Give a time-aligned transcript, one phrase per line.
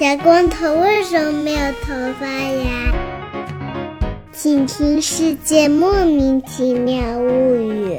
[0.00, 2.90] 小光头为什么没有头发呀？
[4.32, 7.98] 请听《世界莫名其妙物语》。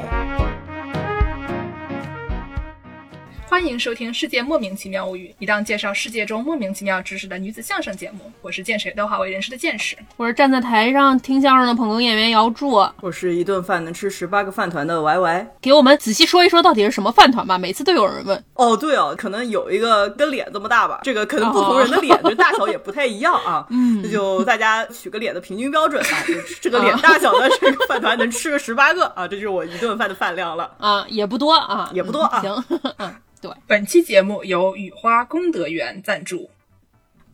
[3.52, 8.32] 欢迎收听《世界莫名其妙物语》，一档介绍世界中莫名其妙知识的女子相声节目。
[8.42, 15.48] 我是见谁都好为人师的见识，我是站在台上听相声的捧哏演员姚柱，我是一顿饭能吃十八个饭团的 Y Y。
[15.62, 18.42] 给我们仔细说一说到底是什么饭团吧，每次都有人问。
[18.54, 23.68] 哦，对哦，可能有一个跟脸这么大吧，这个可能不同人的脸就大小也不太一样啊。
[23.70, 26.24] 嗯，那就大家取个脸的平均标准啊，
[26.62, 32.40] 这个脸大小的这个饭团能吃个十八个啊，这就是我一顿饭的饭量了啊，也不多啊，也不多啊。
[32.40, 32.64] 行，
[32.98, 33.14] 嗯。
[33.42, 36.48] 对，本期节目由雨花功德园赞助。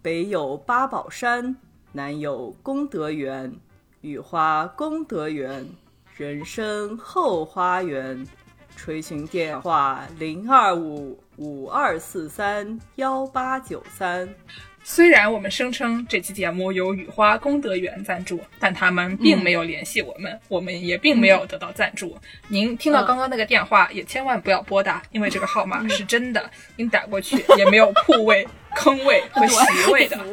[0.02, 1.58] 北有八宝山，
[1.92, 3.54] 南有功德园，
[4.00, 5.68] 雨花功德园，
[6.16, 8.26] 人生后花园。
[8.78, 14.30] 垂询电话：零二五五二四三幺八九三。
[14.90, 22.18] 虽然我们声称这期节目由雨花功德园赞助，但他们并没有联系我们，我们也并没有得到赞助。
[22.48, 28.48] 您听到刚刚那个电话，也千万不要拨打，因为这个号码是真的，您打过去也没有铺位。
[28.78, 30.18] 坑位 和席位的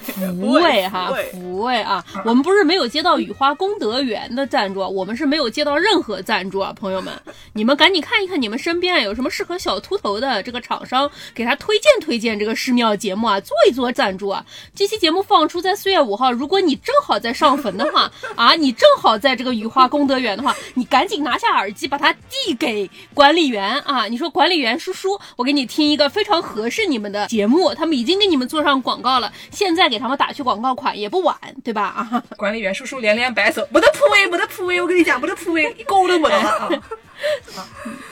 [0.30, 2.04] 福位哈，福位啊！
[2.24, 7.12] 我们不是没有接到雨花功德园的赞助，我们是没有接到任何赞助啊，朋友们，
[7.52, 14.44] 你们赶紧看一看你们身边有什么适合小秃头的这个厂商，给他推荐推荐这个寺庙节目啊，做一做赞助啊！
[14.74, 24.06] 这期节目放出在四月五号，如果你正好在上坟的话啊，你正好在这个雨花功德园的话，你赶紧拿下耳机，把它递给管理员啊！
[24.06, 27.69] 你说管理员叔叔，我给你听一个非常合适你们的节目。
[27.74, 31.82] 他们已经给你们做上广告了，现在给他们打去广告款也不晚，对吧？
[31.82, 36.68] 啊， 管理员叔叔连连摆手，没得铺位，没得铺位，我跟你讲，没得铺位，一勾都没得啊！
[37.54, 37.66] 好，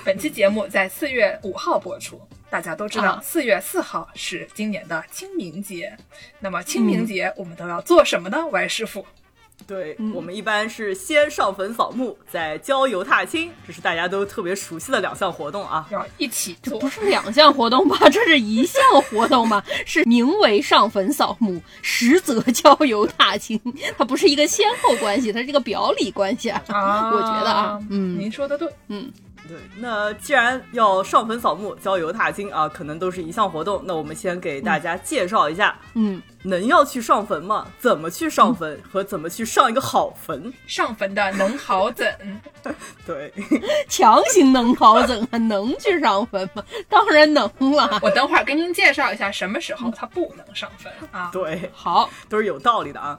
[0.04, 2.20] 本期节目在四月五号播出，
[2.50, 5.96] 大家都知道四月四号是今年的清明节，
[6.40, 8.46] 那么清明节我们都要做什么呢？
[8.48, 9.06] 歪师傅。
[9.66, 15.86] 对我们一般是先上坟扫墓，再郊游踏青，这是大家都特别熟悉的两项活动啊。
[15.90, 17.98] 要一起做，不是两项活动吧？
[18.08, 19.62] 这是一项活动吗？
[19.84, 23.60] 是名为上坟扫墓，实则郊游踏青，
[23.98, 26.62] 它不是一个先后关系，它是一个表里关系啊。
[27.12, 29.12] 我觉得啊，嗯，您说的对，嗯。
[29.46, 33.82] 对，那既然要上坟扫墓、郊游踏青啊，可能都是一项活动。
[33.84, 37.66] 那我们先给大家介绍一下，嗯，能要去上坟吗？
[37.78, 40.52] 怎么去上坟和怎么去上一个好坟？
[40.66, 42.06] 上坟的能好怎？
[43.06, 43.32] 对，
[43.88, 45.26] 强行能好怎？
[45.48, 46.62] 能去上坟吗？
[46.88, 47.98] 当然能了。
[48.02, 51.30] 我等会儿给您介绍一下什么时候他不能上坟啊？
[51.32, 53.18] 对，好，都是有道理的啊。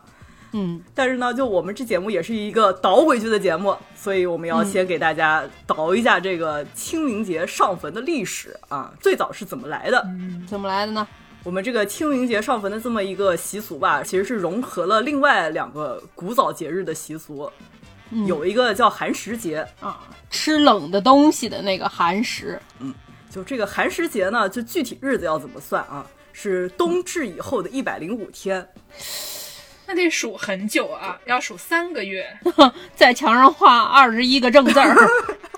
[0.52, 10.04] 嗯，但是呢，就我们这节目也是一个倒回去的节目，所以我们要先给大家倒一下这个清明节上坟的历史啊，最早是怎么来的？
[10.48, 11.08] 怎么来的呢？
[11.44, 17.50] 我们这个清明节上坟的这么一个习俗吧，其实是融合了另外两个古早节日的习俗，
[18.26, 22.60] 有一个叫寒食节啊，吃冷的东西的那个寒食。
[22.80, 22.94] 嗯，
[23.30, 26.06] 就这个寒食节呢，就具体日子要怎么算啊？
[26.34, 28.68] 是冬至以后的一百零五天。
[29.90, 32.24] 那得数很久啊，要数三个月，
[32.96, 34.96] 在墙上画二十一个正字儿，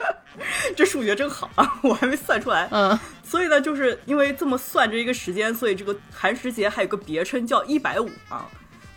[0.74, 2.66] 这数学真好啊，我还没算出来。
[2.72, 8.48] 嗯， 所以呢，就是因为这么算这一个时间，所以这个寒食节还有个别称叫一百五啊。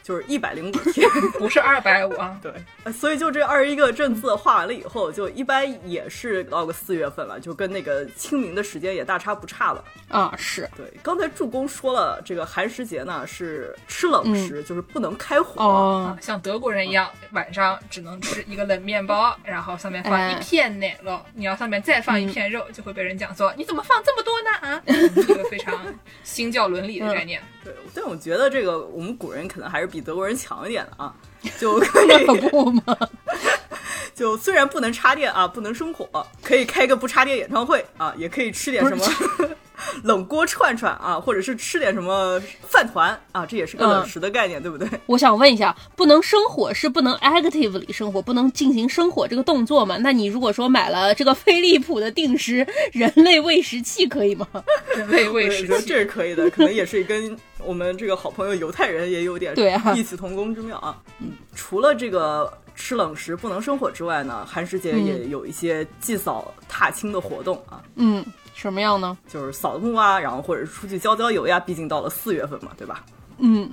[0.05, 1.09] 就是一百零五天，
[1.41, 2.39] 不是二百五啊。
[2.45, 2.53] 对，
[2.93, 10.35] 所以就这二十一个正字画完了以后，就一般也是到个四月份了，就跟那个清明的时间也大差不差了啊。
[10.37, 24.51] 是对，刚才助攻说了，这个寒食节呢是吃冷食，就是不能开火，哦，像德国人一样，晚上只能吃一个冷面包，然后上面放一片奶酪，你要上面再放一片肉，就会被人讲说你怎么放这么多呢？
[24.69, 24.83] 啊，
[25.27, 25.75] 这个非常
[26.23, 27.41] 新教伦理的概念。
[27.65, 31.15] 对，但我觉得这个我们古人可能还是比德国人强一点的啊，
[31.61, 31.79] 就
[32.09, 32.83] 那可不吗？
[34.13, 36.09] 就虽然不能插电啊，不能生火，
[36.43, 39.07] 可以开个不插电演唱会啊，也可以吃点什么。
[40.05, 44.89] 冷锅串串啊，或者是吃点什么饭团啊，这也是个冷食的概念，对不对？
[45.07, 49.97] 我想问一下，不能生火是不能 actively 生火，不能进行生火这个动作吗？
[50.01, 54.47] 那你如果说买了这个飞利浦的定时人类喂食器，可以吗？
[54.97, 61.01] 人类喂食器这是可以的，可能也是跟我们这个好朋友犹太人也有点对啊异曲同工之妙啊。
[61.21, 67.83] 嗯，除了这个吃冷食不能生火之外呢，寒食节也有一些祭扫踏青的活动啊。
[67.97, 68.25] 嗯。
[68.55, 69.19] 什么样呢？
[69.27, 71.59] 就是扫墓啊，然后或者出去郊郊游呀。
[71.59, 73.05] 毕竟到了四月份嘛，对吧？
[73.39, 73.69] 嗯。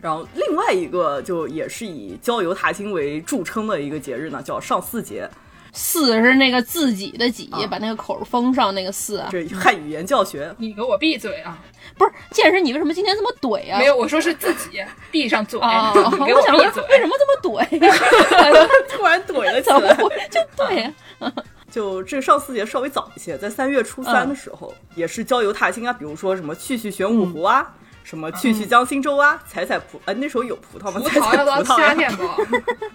[0.00, 5.28] 然后另外一个就也是以郊游踏青为著称的一个节日呢，叫上巳节。
[5.74, 9.28] 巳是那个自己的己，啊把那个口封上那个巳啊。
[9.30, 11.58] 这汉语言教学，你给我闭嘴啊！
[11.96, 13.78] 不是，健身，你为什么今天这么怼啊？
[13.78, 16.82] 没有，我说是自己闭上嘴，啊， 你给我想说闭嘴。
[16.88, 17.68] 为什么这么怼？
[18.88, 20.28] 突然怼了起 怎么来。
[20.28, 20.82] 就对
[21.18, 21.32] 啊？
[21.70, 27.74] 就这个上巳节稍微早一些，在三月初三的时候，也是郊游踏青啊，比如说什么去去玄武湖啊，
[28.04, 31.00] 什么去去江心洲啊，采采葡，呃，那时候有葡萄吗？
[31.00, 31.64] 葡萄要到。
[31.64, 32.28] 夏天不，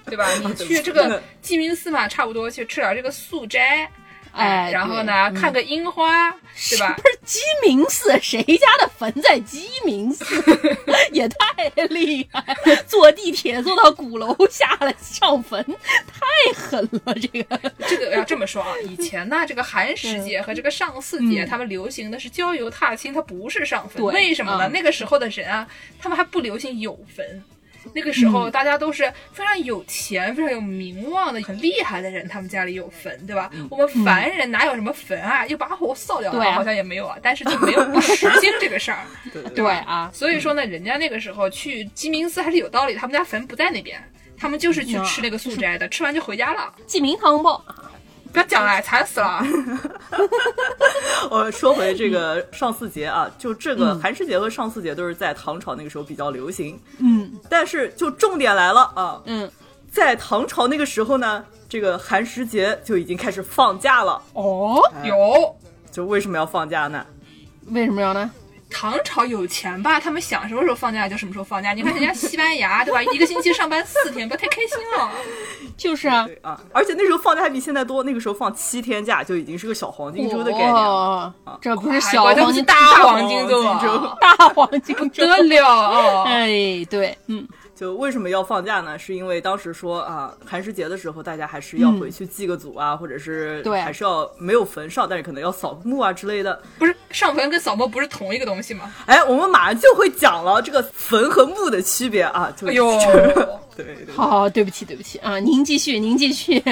[0.06, 0.28] 对吧？
[0.44, 3.90] 你去这个鸡鸣寺嘛，差不多去吃点这个素斋，
[4.38, 6.32] 哎然后呢，看个樱花，
[6.70, 7.02] 对吧不？
[7.08, 10.26] 是鸡鸣寺，谁家的坟在鸡鸣寺？
[11.12, 12.44] 也太厉害！
[12.88, 17.14] 坐地铁坐到鼓楼下来上坟，太狠了！
[17.16, 24.02] 这个这个要这么说啊，以前呢，这个寒食节和这个上巳节，他们流行的是郊游踏青，它不是上坟。
[24.04, 24.68] 对为什么呢？
[24.68, 25.68] 嗯那个时候的人啊，
[26.00, 27.44] 他们还不流行有坟。
[27.94, 33.50] 那个时候，大家都是非常有钱、非常有名望的、很厉害的人，他们家里有坟，对吧？
[33.70, 35.46] 我们凡人哪有什么坟啊？
[35.48, 37.18] 又把火烧掉了，啊好像也没有啊。
[37.22, 39.00] 但是就没有不实行这个事儿，
[39.34, 44.02] 对对对啊，所以说呢，人家那个时候去鸡鸣寺还是有道理，他们家坟不在那边，
[44.38, 46.74] 他们就是去吃那个素斋的，吃完就回家了。
[46.86, 47.64] 鸡鸣汤包，
[48.38, 49.44] 不要讲了，惨死了。
[51.32, 59.50] 我 说回这个上巳节啊，就这个寒食节和上巳节都是在唐朝那个时候比较流行，嗯但是就重点来了啊，嗯，
[59.92, 64.22] 在唐朝那个时候呢，这个寒食节就已经开始放假了。
[64.34, 65.56] 哦，有
[65.92, 67.04] 就为什么要放假呢？
[67.72, 68.30] 为什么要呢？
[68.70, 70.00] 唐朝有钱吧？
[70.00, 71.74] 他们想什么时候放假就什么时候放假。
[71.74, 73.02] 你看人家西班牙，对吧？
[73.14, 75.10] 一个星期上班四天，不要太开心了。
[75.78, 81.34] 就是啊，啊，而且那时候放假还比现在多，那个时候放七天假就已经是个小黄金周的概念了。
[81.44, 83.64] 啊，这不是小黄金，是大黄金周
[84.20, 86.24] 大黄金周 得了哦！
[86.28, 87.48] 哎，对，嗯，
[87.80, 88.98] 就为什么要放假呢？
[88.98, 96.60] 是因为当时说啊，寒食节的时候，大家还是要回去祭个祖啊，或者是对还是要没有坟上，但是可能要扫墓啊之类的。
[96.80, 98.92] 不是上坟跟扫墓不是同一个东西吗？
[99.06, 102.52] 哎，我们马上就会讲了这个坟和墓的区别啊。
[102.58, 102.92] 就哎呦，
[103.78, 106.64] 对对好，对不起，对不起啊，您继续，您继续。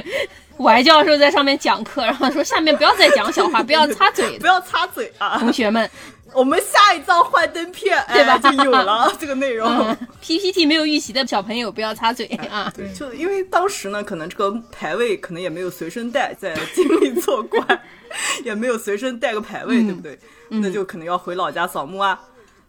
[0.59, 5.37] 歪教授在上面讲课，然后说下面不要再讲小话，不要擦嘴 不，要擦嘴啊！
[5.37, 5.87] 同学们。
[6.35, 9.67] 我们下一张幻灯片，哎、对吧就有了 这个内容。
[9.67, 12.71] 嗯 PPT 没有预习的小朋友不要插嘴啊！
[12.75, 17.63] 对，就因为当时呢，可能这个牌位可能也没有随身带，在经历做官，
[18.43, 20.17] 也没有随身带个牌位，对不对？
[20.49, 22.19] 那就可能要回老家扫墓啊。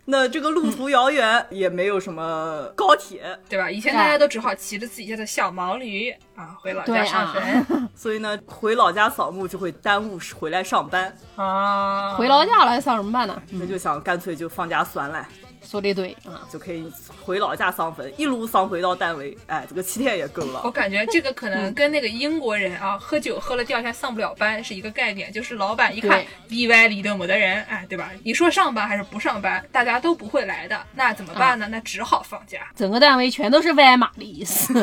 [0.08, 3.68] 那这个路途遥远，也没有什么高铁，对吧？
[3.68, 12.14] 以前大家都只好骑着自己家的小毛驴啊回老家上啊坟， 所以呢，回老家扫墓就会耽误回来上班，啊。
[12.14, 13.42] 回老家了，上什么班呢？
[13.50, 15.26] 那就想干脆就放假算了，
[15.68, 16.90] 说的对啊，就可以
[17.24, 20.62] 回老家上坟，一路上回到单位，哎，这个七天也够了。
[20.64, 28.10] 我感觉这个可能跟那个英国人啊，喝酒喝了第二天上不了班是一个概念，就是老板一看对 VY 里都没得人，哎，对吧？
[28.22, 31.66] 你说上班还是不上班，大家都不会来的，那怎么办呢？
[31.68, 32.68] 那只好放假。
[32.76, 34.72] 整个单位全都是外码的意思。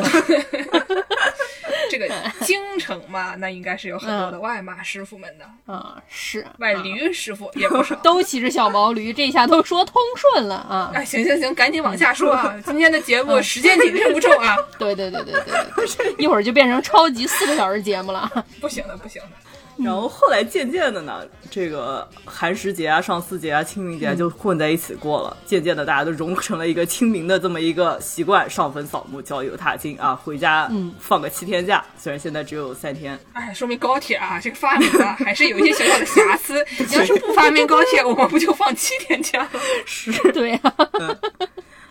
[1.90, 2.08] 这个
[2.40, 7.94] 京城嘛，那应该是有很多的外码师傅们的，啊， 是外驴师傅也不少。
[7.96, 10.73] 都骑着小毛驴，这下都说通顺了啊！
[10.94, 12.54] 哎，行行行，赶紧往下说啊！
[12.64, 14.56] 今天的节目时间紧，任务重啊！
[14.78, 15.42] 对对对对对
[15.76, 18.30] 对对，一会儿就变成超级四个小时节目了。
[18.60, 19.28] 不行了，不行了。
[19.76, 25.36] 然后后来渐渐的呢，这个寒食节啊、上巳节啊、清明节啊就混在一起过了。
[25.44, 31.84] 渐渐的，大家都融成了一个清明的这么一个习惯，上坟扫墓、郊游踏青啊，回家放个七天假。
[31.98, 36.64] 虽然现在只有三天，哎，说明高铁啊，这个发明啊，还是有一些小小的瑕疵。
[36.78, 39.50] 你要是不发明高铁，我们不就放七天假了，
[39.84, 40.74] 是 对啊，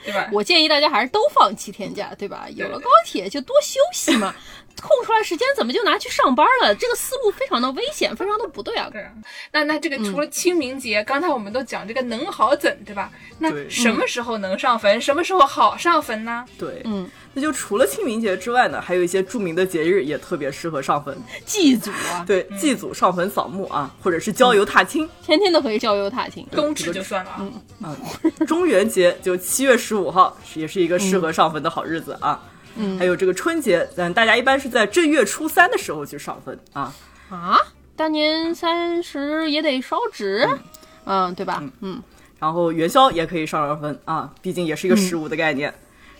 [0.05, 0.29] 对吧？
[0.31, 2.45] 我建议大家还是都放七天假，对吧？
[2.55, 4.33] 有了高铁就多休息嘛，
[4.81, 6.75] 空出来时间怎么就拿去上班了？
[6.75, 8.89] 这个思路非常的危险，非常的不对啊！
[8.91, 9.11] 对啊，
[9.51, 13.11] 那那这个除了清明节，刚才我们都讲这个能好怎，对吧？
[13.39, 14.99] 那什么时候能上坟？
[14.99, 16.45] 什么时候好上坟呢？
[16.57, 21.17] 对，嗯，那就除了清明节之外呢，还有一些著名的节日也特别适合上坟。
[21.45, 25.09] 祭祖啊，对，祭祖、上坟、扫墓啊，或者是郊游踏青。
[25.21, 26.45] 天天都可以郊游踏青。
[26.51, 27.51] 冬至就算了啊。
[27.83, 32.41] 嗯，中元节就七月十五号，也是一个适合上坟的好日子啊。
[32.75, 32.97] 嗯。
[32.97, 36.93] 还有这个春节，嗯，大家一般是在正月初三的时候去上坟啊。
[37.29, 37.57] 啊，
[37.95, 40.47] 大年三十也得烧纸，
[41.05, 41.63] 嗯，对吧？
[41.81, 42.01] 嗯，
[42.39, 45.73] 然后元宵也可以上上坟啊，毕竟也是一个十五的概念。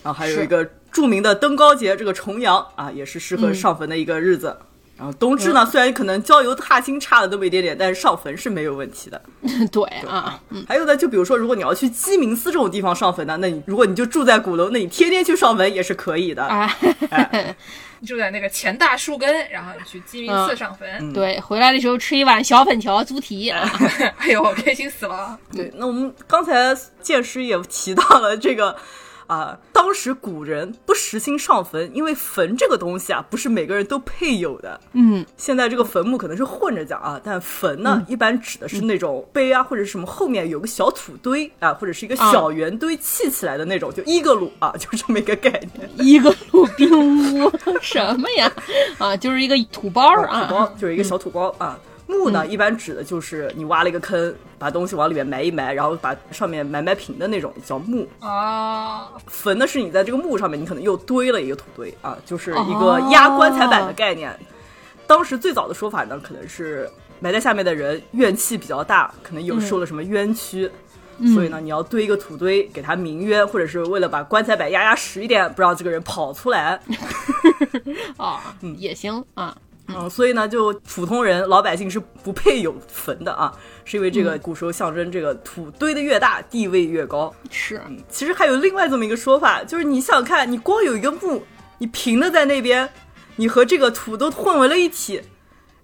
[0.03, 4.57] 然后还有一个著名的登高节，这个重阳啊，也是适合上坟的一个日子。
[4.95, 9.19] 然后冬至呢，虽然可能郊游踏青差了那么一点点，但是上坟是没有问题的。
[9.71, 16.45] 对啊，嗯，还有呢，就比如说，如果你要去鸡鸣寺这种地方上坟呢，那你如果你就住在鼓楼，那你天天去上坟也是可以的。
[16.45, 17.55] 哎，
[17.99, 23.67] 你住在那个前大树根，然后你去鸡鸣寺上坟，对，回来的时候吃一碗小粉条猪蹄 啊，
[24.19, 25.37] 哎呦，开心死了。
[25.51, 28.75] 对，那我们刚才剑师也提到了这个。
[29.27, 34.79] 啊，当时古人不实行上坟，因为坟这个东西啊，不是每个人都配有的。
[34.93, 45.89] 嗯，现在这个坟墓可能是混着讲啊，但坟呢，一般指的是那种碑啊，或者什么后面有个小土堆啊，或者是一个小圆堆砌起来的那种，就一个路啊，就这么一个概念。
[45.97, 47.51] 一个路冰屋
[47.81, 48.51] 什么呀？
[48.97, 51.79] 啊，就是一个土包啊，土包就是一个小土包啊。
[52.13, 59.09] 墓呢，一般指的就是你挖了一个坑，把东西往里面埋一埋，然后把上面埋埋平的那种叫墓啊。
[59.27, 64.33] 坟呢，是你在这个墓上面，你可能又堆了一个土堆啊，就是一个压棺材板的概念。
[65.05, 66.89] 当时最早的说法呢，可能是
[67.19, 70.69] 埋在下面的人怨气比较大，可能有受了什么冤屈，
[71.33, 76.79] 所以呢，你要堆一个土堆给他鸣冤，或者是为了把棺材板压压实一点，不让这个人跑出来。
[78.17, 79.55] 啊， 也行啊。
[79.95, 83.53] 嗯，所以呢，就普通人老百姓是不配有坟的啊，
[83.85, 87.33] 是因为这个古时候象征这个土堆的越大，地位越高。
[87.49, 91.43] 是，其实还有另外这么一个说法，就是你想看，你光有一个墓，
[91.77, 92.89] 你平的在那边，
[93.35, 95.21] 你和这个土都混为了一体，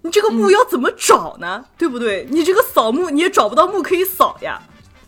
[0.02, 1.64] 你这个墓要怎么找呢？
[1.76, 2.26] 对不对？
[2.30, 4.60] 你这个扫墓你也找不到墓可以扫呀。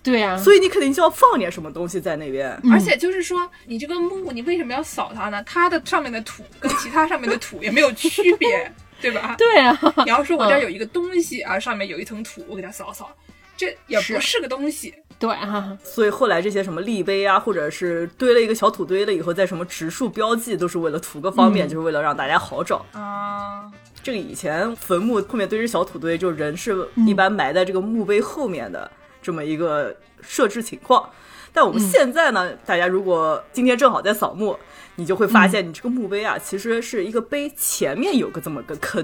[0.05, 2.61] 对呀，所以你肯定就要放点什么东西在那边。
[2.73, 5.41] 而且就是说，你这个墓，你为什么要扫它呢？
[5.45, 8.73] 它的上面的土跟其他上面的土也没有区别。
[9.03, 9.35] 对吧？
[9.37, 13.11] 对啊， 你要说我这儿有一个东西啊，上面有一层土，我给它扫扫，
[13.57, 14.95] 这也不是个东西。
[15.19, 23.71] 对啊，所以后来这些什么立碑啊，或者是堆了一个小土堆了以后，在什么植树标记，都是为了图个方便，就是为了让大家好找啊。
[24.03, 28.91] 这个以前坟墓后面堆着小土堆，就人是一般埋在这个墓碑后面的
[29.21, 31.09] 这么一个设置情况。
[31.53, 34.59] 但我们现在呢，大家如果今天正好在扫墓。
[34.95, 39.03] 你就会发现，你这个墓碑啊，其实是一个碑前面有个这么个坑，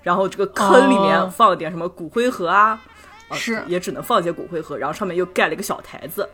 [0.00, 2.80] 然后这个坑里面放了点什么骨灰盒啊，
[3.32, 6.30] 是也只能放一些骨灰盒，然后上面又盖了一个小台子。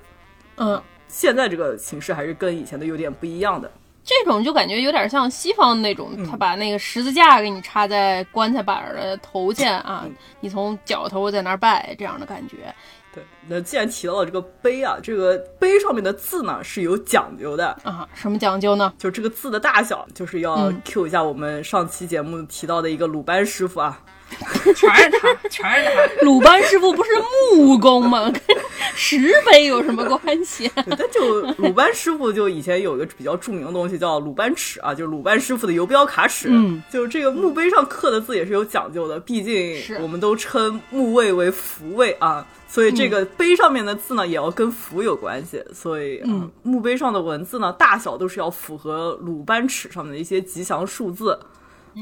[0.56, 3.68] 嗯，现在这个形式还是跟以前的有点不一样的。
[4.04, 10.06] 这种就感觉有点像西方那种，他把那个十字架给你插在棺材板的头前啊，
[10.40, 12.72] 你从脚头在那儿拜这样的感觉。
[13.14, 18.08] 对，那既然提到了这个碑啊，这个碑上面的字呢是有讲究的啊。
[18.14, 18.92] 什么讲究呢？
[18.96, 24.00] 就这个字的大小，就是要 Q 一下我们上期节目提到的一个鲁班师傅啊。
[24.74, 26.24] 全是他，全是他。
[26.24, 27.10] 鲁班师傅不是
[27.56, 28.30] 木工吗？
[28.46, 28.56] 跟
[28.94, 30.70] 石碑有什么关系？
[30.74, 36.48] 但就鲁班师傅，就以前有一个比较著名的东西叫鲁班尺啊，就是鲁班师傅的游标卡尺。
[36.50, 42.46] 嗯，就是这个墓碑上刻的字也是有讲究的，毕竟我们都称墓位为福位啊。
[42.68, 45.62] 所以这个碑上面的字呢，也要跟福有关系。
[45.74, 51.38] 所以，嗯，墓碑上的文字呢，大小都是要符合鲁班尺上面的一些吉祥数字。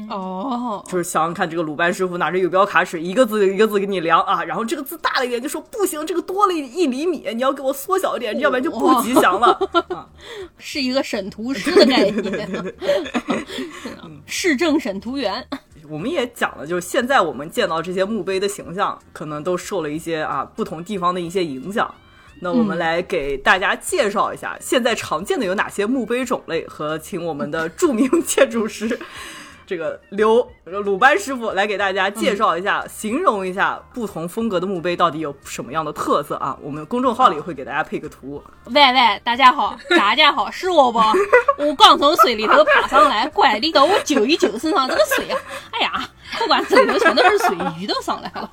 [0.09, 10.07] 哦，就是想想看，这个鲁班师傅拿着游标卡尺，一个字一个字给你量啊，然后这个字大了一点，就说不行，这个多了一厘米，你要给我缩小一点，要不然就不吉祥了。
[10.57, 12.73] 是一个审图师的概念，
[14.25, 15.45] 市政审图员。
[15.89, 21.93] 我们也讲了，就是现在我们见到这些墓碑的形象，可能都受了一些啊不同地方的一些影响。
[22.39, 28.97] 那我们来给大家介绍一下，现在常见的有哪些墓碑种类，和请我们的著名建筑师。
[29.71, 36.57] 这个刘鲁班师傅来给大家介绍一下，形容一下不同风格的墓碑到底有什么样的特色啊？
[36.61, 38.43] 我们公众号里会给大家配个图。
[38.65, 40.99] 喂喂，大家好，大家好，是我不？
[41.57, 45.39] 我刚从水里头爬上来，乖离到我揪一揪身上这个水啊！
[45.71, 46.05] 哎呀，
[46.37, 48.49] 不管怎么全都是水，鱼都上来了。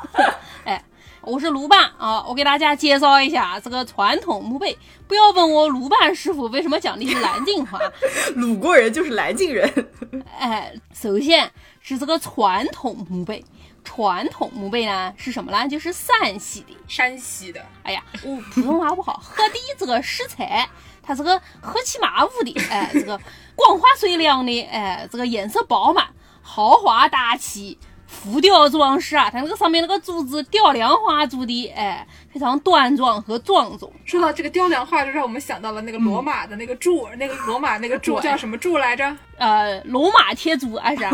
[0.64, 0.82] 哎。
[1.26, 4.78] 我是鲁班啊，我给大家介绍一下这个传统墓碑。
[5.08, 7.80] 不要问我鲁班师傅为什么讲的是南京话，
[8.36, 9.68] 鲁国人就是南京人。
[10.38, 13.44] 哎，首先是这个传统墓碑，
[13.82, 15.68] 传统墓碑呢是什么呢？
[15.68, 17.60] 就是山西的，山西的。
[17.82, 20.68] 哎呀，我普通话不好，河的这个石材，
[21.02, 23.20] 它这个黑漆麻乌的， 哎，这个
[23.56, 26.06] 光滑水亮的，哎，这个颜色饱满，
[26.40, 27.76] 豪华大气。
[28.22, 33.92] 浮雕装饰啊，它那个上面那个柱子雕梁画柱的，哎，非常端庄和庄重。
[34.04, 39.16] 说到这个雕梁画柱，让我们想到了那个罗马的那个柱，那个罗马那个柱叫什么柱来着？
[39.38, 41.04] 呃，罗马铁柱还是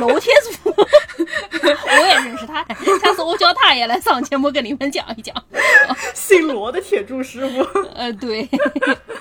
[0.00, 0.74] 楼铁柱？
[1.16, 2.64] 我也认识他，
[3.00, 5.34] 下次我叫他也来上节目跟你们讲一讲。
[6.14, 7.62] 姓罗的铁柱师傅。
[7.94, 8.48] 呃，对，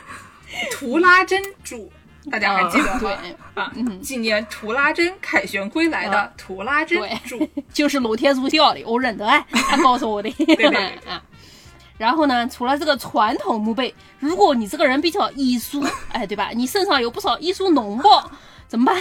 [0.71, 1.91] 图拉真柱。
[2.31, 2.99] 大家还记得吗？
[2.99, 10.29] 对啊，纪念图拉真凯旋归来的图拉真柱， 就是露天足教的，我认得哎，他告诉我的。
[10.45, 11.21] 对对对啊。
[11.97, 16.49] 然后呢，除了这个传统墓碑，如果你这个人比较艺术，哎，对吧？
[16.53, 18.29] 你身上有不少艺术脓包，
[18.67, 18.97] 怎么办？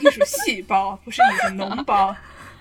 [0.00, 2.14] 艺术细胞不是艺术脓包，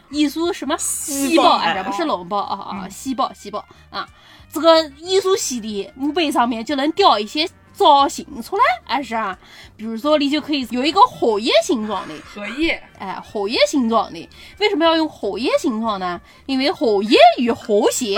[0.09, 4.07] 艺术什么细胞哎，不是脓包啊啊，细胞细胞啊。
[4.51, 9.37] 这个艺术系的墓碑上面就能雕一些造型出来，哎是啊。
[9.77, 14.29] 比如说你就可以有一个荷叶形状的荷叶，哎，荷叶形状的。
[14.59, 16.19] 为什么要用荷叶形状呢？
[16.45, 18.17] 因为荷叶与和谐，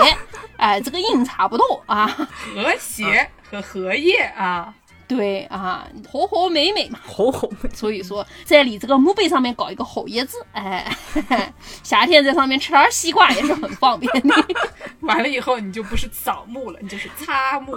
[0.56, 2.06] 哎，这个音差不多啊。
[2.06, 4.74] 和谐和荷叶啊。
[5.08, 7.70] 对啊，和和美美嘛，和和美。
[7.74, 10.86] 所以说，在你这个墓碑上面搞一个荷叶子，哎，
[11.82, 14.34] 夏天在上面吃点西瓜也是很方便的。
[15.00, 17.74] 完了以后，你就不是扫墓了，你就是擦墓。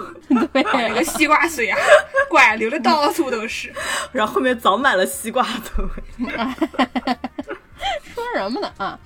[0.52, 1.78] 对，那个西瓜水啊，
[2.28, 3.72] 怪流的到处都是，
[4.12, 5.82] 然后后面长满了西瓜头。
[8.14, 8.98] 说什么呢啊？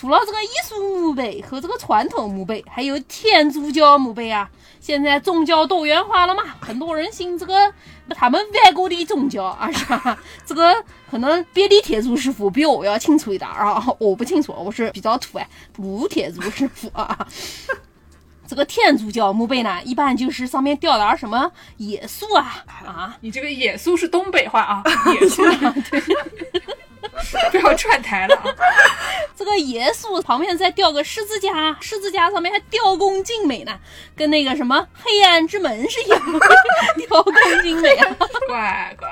[0.00, 4.48] 除了这个艺术墓碑和这个传统墓碑，还有天主教墓碑啊。
[4.80, 7.70] 现在宗教多元化了嘛，很多人信这个
[8.08, 10.18] 他们外国的宗教啊，是吧？
[10.46, 10.74] 这个
[11.10, 17.28] 可能别的天主师傅比我要清楚一点啊，我不清楚，我是比较土哎，不天主师傅啊。
[18.48, 24.82] 这个天主教墓碑呢，一般就是上面雕点什么耶稣啊啊，你这个耶稣是东北话啊，
[25.20, 25.44] 耶稣。
[27.50, 28.56] 不要串台了。
[29.36, 33.78] 这个耶稣旁边再雕个十字架，十字架上面还雕工精美呢，
[34.14, 36.20] 跟那个什么黑暗之门是一样，
[37.08, 38.16] 雕工精美啊。
[38.46, 39.08] 乖乖，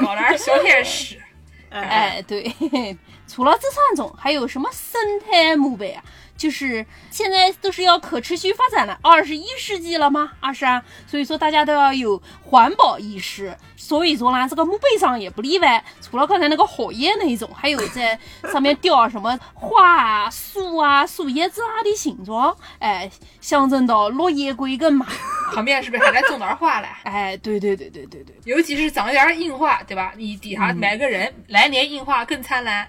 [0.00, 1.20] 搞点小天使。
[1.70, 2.54] 哎，对，
[3.26, 6.04] 除了这三种，还有什么生态墓碑啊？
[6.36, 10.32] 就是现在都是要可持续发展了，二十一世纪了吗？
[10.40, 13.56] 二十啊，所以说大家都要有环保意识。
[13.76, 15.84] 所以说呢，这个墓碑上也不例外。
[16.00, 18.18] 除了刚才那个火焰那一种，还有在
[18.50, 23.10] 上面雕什么花啊、树啊、树叶子啊的形状，哎，
[23.40, 25.06] 象征到落叶归根嘛。
[25.54, 26.88] 旁边是不是还得种点花嘞？
[27.04, 30.14] 哎，对对对对对对，尤其是长点樱花，对吧？
[30.16, 32.88] 你底下埋个人，来年樱花更灿烂。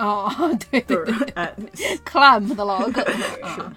[0.00, 0.32] 哎哦，
[0.70, 1.54] 对对对，哎，
[2.10, 3.04] clamp 的老梗
[3.42, 3.72] 啊。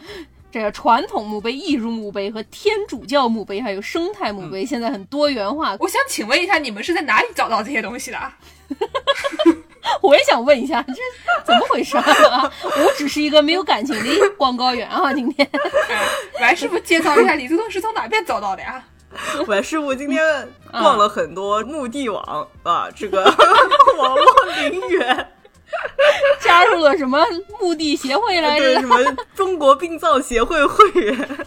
[0.51, 5.75] 这个传统墓碑、艺术墓碑和天主教墓碑，还有生态墓碑，现在很多元化。
[5.79, 8.19] 我想请问一下，你们是在哪里找到这些东西的？
[9.99, 10.93] 我也想问一下，这
[11.43, 12.51] 怎么回事啊？
[12.63, 15.11] 我只是一个没有感情的广告员啊！
[15.11, 15.49] 今天，
[16.39, 18.83] 来师傅介绍一下，你这东是从哪边找到的呀？
[19.47, 23.23] 我师傅今天逛了很多墓地网啊，这个
[23.97, 24.25] 网络
[24.69, 25.32] 陵园。
[26.41, 27.25] 加入了什么
[27.59, 28.65] 墓地协会来着？
[28.65, 28.97] 对，什么
[29.35, 31.17] 中国殡葬协会会员。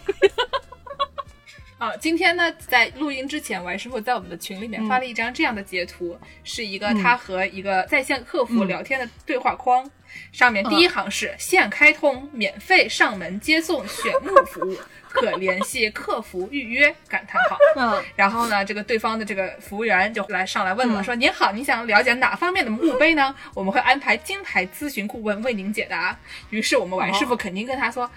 [1.78, 9.88] 啊，今天呢，在录音之前，王师傅在我们的群里面发了一张这样的截图，是一个他和一个在线客服聊天的对话框，
[10.32, 14.76] 上面第一行是现开通免费上门接送选墓服务。
[15.08, 16.94] 可联系客服预约？
[17.08, 17.56] 感叹号。
[17.76, 23.34] 嗯，然后呢，这个对方的这个服务员就来上来问了，说：“您好，您想了解哪方面的墓碑呢？
[23.54, 26.14] 我们会安排金牌咨询顾问为您解答。”
[26.50, 28.10] 于是我们王师傅肯定跟他说：“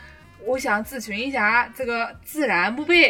[0.43, 3.07] 我想咨询一下这个自然墓碑。”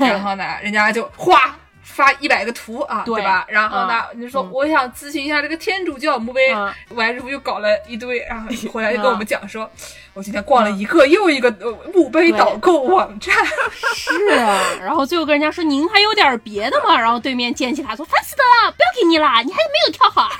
[0.00, 1.56] 然后呢，人家就哗。
[1.88, 3.44] 发一百个图啊，对吧？
[3.48, 6.54] 然后呢，你说我想咨询一下这个天主教墓碑，
[6.90, 9.68] 完师傅又搞了一堆，然后 回来就跟我们讲说，
[10.14, 11.50] 我今天逛了一个又一个
[11.92, 13.34] 墓碑导购网站，
[13.96, 16.96] 是啊，然后最后跟人家说您还有点别的吗？
[17.00, 20.30] 然后对面捡起他说烦死的了，不要给你了，你还没有跳好。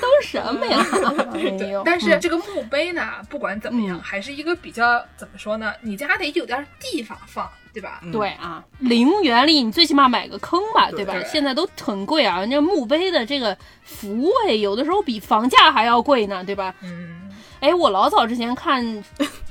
[0.00, 0.84] 都什么呀？
[1.84, 5.72] 但是这个墓碑呢，不管怎么样，还是一个比较怎么说呢？
[5.80, 7.50] 你家得有点地方放。
[7.72, 8.02] 对吧？
[8.12, 11.14] 对啊，陵园里你最起码买个坑吧，对吧？
[11.24, 16.74] 现在都很贵啊，人家墓碑的这个服务费有的时候比房价还要贵呢，对吧？
[16.82, 17.30] 嗯，
[17.60, 19.04] 哎，我老早之前看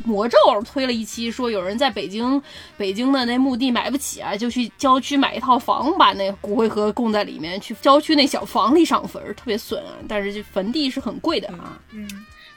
[0.04, 2.42] 魔咒推了一期，说有人在北京
[2.78, 9.94] 北京的那墓地买不起啊，就去郊区买一套房，把那骨灰盒供在里面，去郊区那小房里上坟，特别损啊。
[10.08, 11.80] 但是这坟地是很贵的啊。
[11.92, 12.08] 嗯。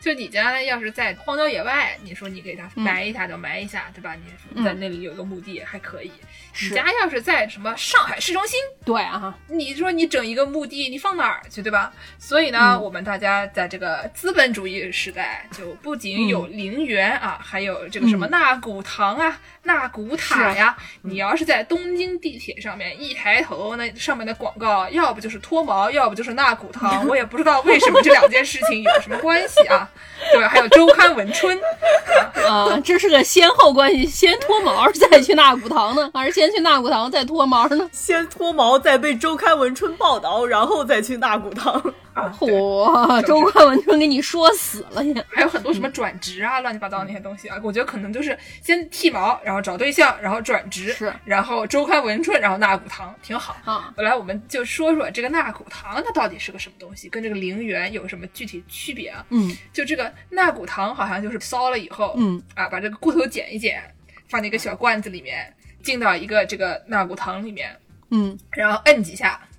[0.04, 4.14] 就你家要是在荒郊野外，你说你给他埋一下就埋一下，对吧？
[4.50, 6.12] 你在那里有个墓地还可以。
[6.60, 11.90] 你家要是在什么上海市中心，对啊，你说你整一个墓地，你放哪儿去，对吧？
[12.18, 20.76] 所以呢，我们大家在这个资本主义时代，就不仅有陵园啊，还有这个什么纳古堂啊、纳古塔呀。
[21.00, 29.90] 你要是在东京地铁上面一抬头，那上面的广告要不就是脱毛，要不就是纳古堂， 我也不知道为什么这两件事情有什么关系啊。
[30.32, 30.42] 对？
[30.48, 31.58] 还有周刊文春，
[32.46, 37.88] 啊，这是个先后关系，先脱毛再去纳古堂呢，还是先去纳古堂再脱毛呢？
[37.92, 41.82] 先脱毛再被周刊文春报道，然后再去纳古堂。
[42.14, 45.14] 嚯，周刊文春给你说死了你！
[45.28, 53.92] 还有很多什么转职啊，乱七八糟那些东西啊，我觉得可能就是先剃毛，然后找对象，然后转职，是，然后周刊文春，然后纳骨堂，挺好啊。
[53.96, 59.26] 本来我们就说说这个纳骨堂，它到底是个什么东西，跟这个陵园有什么具体区别啊？
[59.30, 63.82] 嗯，就这个纳骨堂好像就是烧了以后，嗯啊，把这个骨头剪一剪，
[64.28, 67.76] 放在一个小罐子里面，进到一个这个纳骨堂里面，
[68.10, 69.53] 嗯，然后摁几下，咚。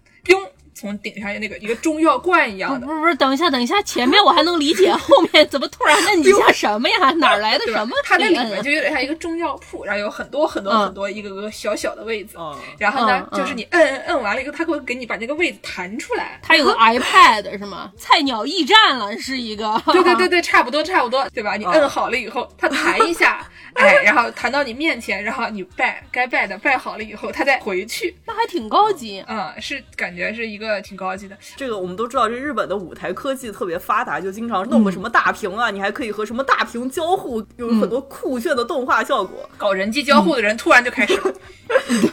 [0.75, 7.11] 从顶上那个一个中药罐一样的，不是不是，等一下等一下，前面我还能理解， 后面怎么突然摁几下什么呀？
[7.17, 7.95] 哪来的 什么？
[8.03, 12.37] 它那里面就有点像一个中药铺，然后有很多很多很多一个个小小的位子，
[12.77, 16.39] 然后呢，就是你摁摁摁完了以后，它会给你把那个位子弹出来。
[16.43, 17.91] 它有个 iPad 是吗？
[17.97, 19.81] 菜鸟驿站了是一个。
[19.85, 21.55] 对对对对，差不多差不多，对吧？
[21.55, 29.23] 你摁好了以后，它弹一下， 哎，然后弹到你面前，然后你拜该拜的拜好了以后，它再回去，那还挺高级。
[29.27, 31.37] 嗯，是感觉是一个挺高级的。
[31.55, 39.49] 这个我们都知道，这日本的舞台科技特别发达，就经常弄个什么大屏啊，你还可以和什么大屏交互，有很多酷炫的动画效果。
[39.57, 41.33] 搞人机交互的人突然就开始了，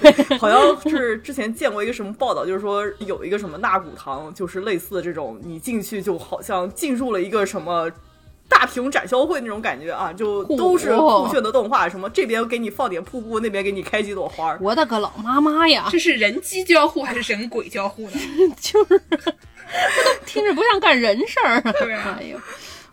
[0.01, 7.91] 对，好像是之前见过一个什么报道，就是说有一个什么纳古堂，就是类似的这种，你进去就好像进入了一个什么。
[8.53, 14.57] 大屏展销会那种感觉啊，就都是酷炫的动画，什么这边给你放点瀑布，那边给你开几朵花。
[14.61, 15.89] 我的个老妈妈呀！
[15.91, 18.13] 这是人机交互还是人鬼交互呢？
[18.61, 21.61] 就是， 这都听着不像干人事儿。
[21.81, 22.39] 对啊，哎呦。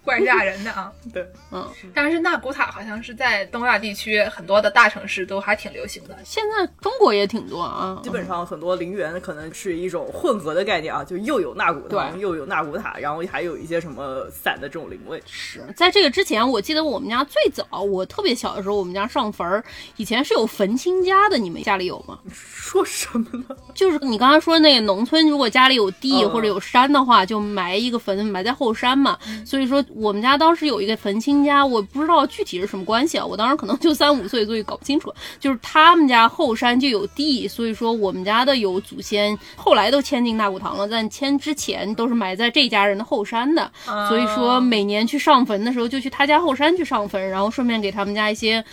[0.04, 0.92] 怪吓人的啊！
[1.14, 6.18] 对，嗯，但是纳古塔好像是在东亚地区很多的大城市都还挺流行的。
[6.24, 15.22] 现在中国也挺多啊，基本上很多陵园可能是一种混合的概念啊，就又有纳古堂，又有纳古塔，然后还有一些什么散的这种灵位。
[15.26, 19.64] 是在这个之前，我记得我们家最早，我特别小的时候，我们家上坟儿，
[19.98, 22.18] 以前是有坟亲家的，你们家里有吗？
[22.34, 23.56] 说什么呢？
[23.76, 29.18] 就是你刚才说那个农村，如果家里有地或者有山的话，就埋一个坟，埋在后山嘛。
[29.46, 29.84] 所以说。
[29.96, 33.26] 我们家当时有一个坟亲家，我不知道具体是什么关系啊。
[33.26, 35.14] 我当时可能就三五岁，所以搞不清楚。
[35.40, 43.72] 就是他们家后山就有地，所以说我们家的有祖先，后来都迁进大古堂了，但迁之前都是埋在这家人的后山的。
[44.08, 48.64] 所以说每年去上坟的时候，就去他家后山去上坟，然后顺便给他们家一些，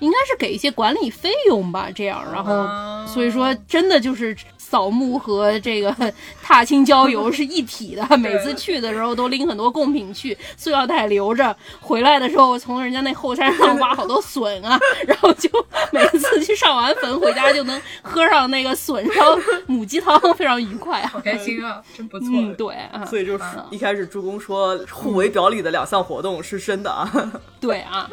[0.00, 1.88] 应该是给一些管理费用吧。
[1.94, 4.36] 这样，然后所以说真的就是。
[4.74, 5.94] 扫墓和这个
[6.42, 11.56] 踏青郊游是一体的， 每次去的时候都拎很多贡品去，塑料袋留着。
[11.80, 15.48] 回来的时候从人家那后山上挖好多笋啊，然后就
[15.92, 22.28] 每次去上完坟回家就能喝上那个笋烧母鸡汤，非常愉快，好开心啊，真不错。
[22.32, 22.74] 嗯，对，
[23.08, 27.08] 所以就是一开始助攻说互为表里的两项活动是真的啊，
[27.60, 28.10] 对啊。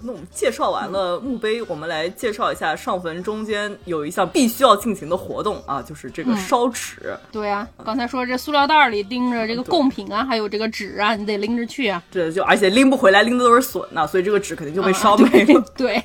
[0.00, 7.16] 那我们介绍完了墓碑，我们来介绍一下上坟中间有一项必须要进行的活动啊，就是这个烧纸。
[7.32, 12.02] 对啊，刚才说这塑料袋里拎着这个贡品啊，还有这个纸啊，你得拎着去啊。
[12.10, 15.64] 对就而且拎不回来，拎的都是笋呐，所以这个纸肯定就被烧没了。
[15.76, 15.98] 对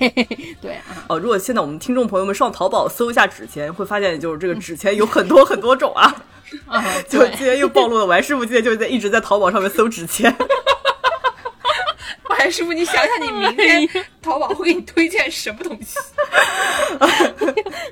[0.62, 1.04] 对啊。
[1.10, 6.16] 哦，如果现在我们听众朋友们上淘宝搜一下纸钱，会发现就是这个纸钱有很多很多种啊。
[6.66, 10.34] 啊，就今天又暴露了，王师傅今天就在一直在淘宝上面搜纸钱。
[12.30, 13.88] 白师傅，你想想，你明天
[14.22, 15.98] 淘宝会给你推荐什么东西？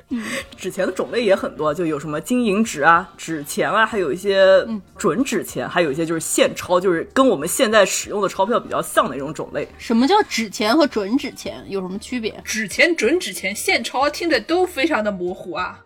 [0.56, 4.66] 纸钱的种类也很多，就有什么金银纸啊、纸钱啊，还有一些
[4.98, 9.66] 准纸钱，还有一些就是现钞，就是跟我们现在使用的钞票比较像的一种种类。
[9.78, 12.40] 什么叫纸钱和准纸钱有什么区别？
[12.44, 15.78] 纸钱、准纸钱、现钞听着都非常的模糊啊。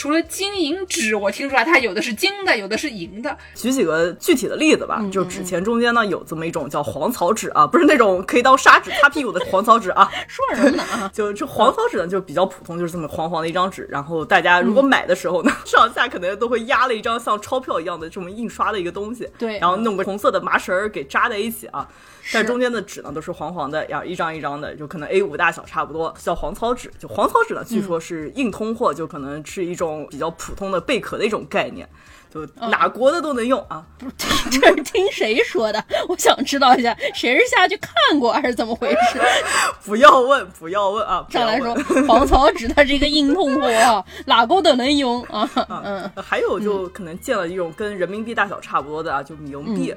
[0.00, 3.36] 除了金银纸，我听出来它有的是金的，有的是银的。
[3.54, 10.10] 举几个具体的例子吧，就纸钱中间呢有这么一种叫黄草纸啊， 不是那种可以当砂纸擦屁股的黄草纸啊。
[10.26, 11.10] 说什么呢？
[11.12, 13.86] 就这黄草纸呢就比较普通，就是这么黄黄的一张纸。
[13.90, 19.28] 然后大家如果买的时候呢，上下可能都会压了一张像钞票一样的这么印刷的一个东西。
[19.36, 21.86] 对，然后弄个红色的麻绳儿给扎在一起啊。
[22.32, 26.90] 但中间的纸呢都是黄黄的，呀，一张一张的，就可能 A 五大小差不多，叫黄草纸。
[26.98, 31.88] 就黄草纸呢，据说是硬通货，就可能是一种比较普通的贝壳的一种概念，
[32.32, 33.84] 就哪国的都能用啊。
[34.50, 35.84] 这是听谁说的？
[36.08, 39.20] 我想知道一下，谁是下去看过还是怎么回事？
[39.84, 41.24] 不要问，不要问啊！
[41.30, 41.74] 上来说
[42.06, 45.48] 黄草纸它是一个硬通货啊，哪国都能用啊。
[45.84, 49.94] 嗯，还有就可能见了一种跟人民币大小差不多的啊，就冥币。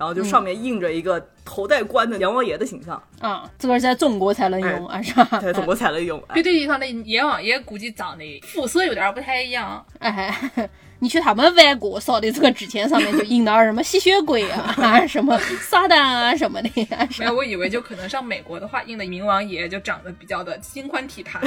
[0.00, 5.38] 然后就上面印着一个头戴冠的阎王爷的形象，啊，这个是在中国才能用啊，是吧？
[5.42, 6.18] 在中国才能用。
[6.32, 9.84] 别对地方的阎王爷估计长得肤色有点不太一样。
[9.98, 10.34] 哎，
[11.00, 16.70] 你去他们外国烧的这个纸钱上面就印的什么吸血鬼啊，什么撒旦啊什么的。
[17.18, 21.42] 没有，我以为就可能上美国的话，印的冥王爷就长得比较的心宽体胖，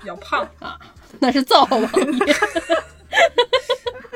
[0.00, 0.78] 比较胖 啊，
[1.20, 2.34] 那是灶王爷。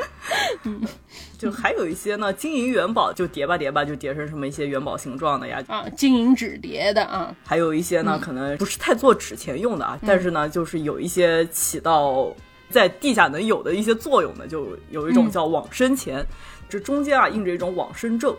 [0.64, 0.80] 嗯，
[1.38, 5.62] 就还有一些呢，金银元宝就叠吧叠吧，就叠成什么一些元宝形状的呀。
[5.66, 7.35] 啊，金银纸叠的啊。
[7.44, 12.32] 还有一些呢，可能不是太做纸钱用的啊，但是呢，就是有一些起到
[12.70, 16.24] 在地下能有的一些作用的，就有一种叫往生钱，
[16.68, 18.38] 这中间啊印着一种往生咒。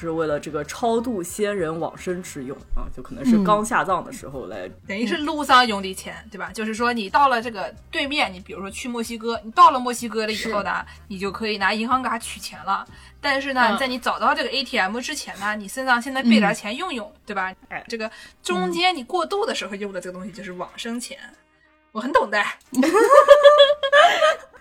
[0.00, 6.50] 是为了这个超度仙人往生之用啊，就可能是刚下葬的时候来，等于是路上用的钱，对吧？
[6.52, 12.86] 就是说你到了这个对面，你比如说去墨西哥，你到了墨西哥了以后呢，你就可以拿银行卡取钱了。
[13.20, 17.52] 但是呢，在你找到这个 ATM 之前呢，你身上现在备点钱用用，对吧？
[17.68, 18.08] 哎，这个
[18.42, 21.18] 中间你过渡的时候用的这个东西就是往生钱，
[21.90, 22.40] 我很懂的。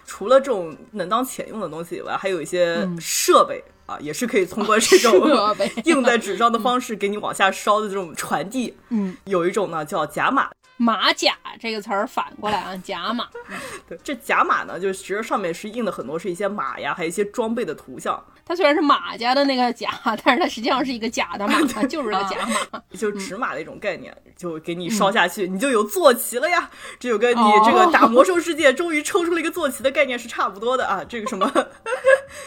[0.07, 3.63] 除了这种能当钱用的东西以外，还有一些设备。
[3.87, 5.13] 啊，也是可以通过这种
[5.85, 8.75] 印 在纸上的方式给你往下烧的这种传递。
[8.89, 13.27] 嗯，有一种呢叫假马，马甲这个词儿反过来啊，假马。
[13.87, 18.23] 对，这假马呢，就其实上面是印的很多是一些马呀，还有一些装备的图像。
[18.45, 19.89] 它虽然是马家的那个甲，
[20.23, 26.69] 但是它实际上是一个假的马，就是个假马，就纸马的一种概念，就给你烧下去，你就有坐骑了呀。
[26.97, 31.03] 这就跟你这个打 魔兽世界终于抽出了一个坐骑的概念是差不多的啊。
[31.03, 31.51] 这个什么，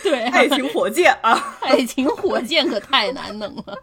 [0.02, 3.76] 对， 爱情火箭啊，爱情火箭可太难弄了。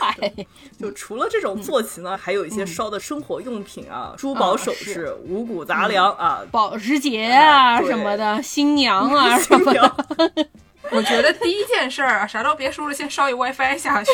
[0.00, 0.32] 哎，
[0.76, 9.96] 就除了这种坐骑呢，还有一些烧的生活用品啊，珠宝首饰、五谷杂粮啊，保时捷啊什么的，新娘啊 什么的。
[10.90, 14.12] 我觉得第一件事儿啊，啥都别说了，先烧一 WiFi 下去，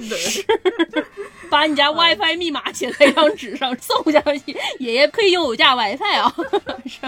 [0.16, 0.44] 是
[1.48, 4.56] 把你家 WiFi 密码写在一张纸上送下去。
[4.78, 6.34] 爷爷可以用我家 WiFi 啊，
[6.86, 7.00] 是。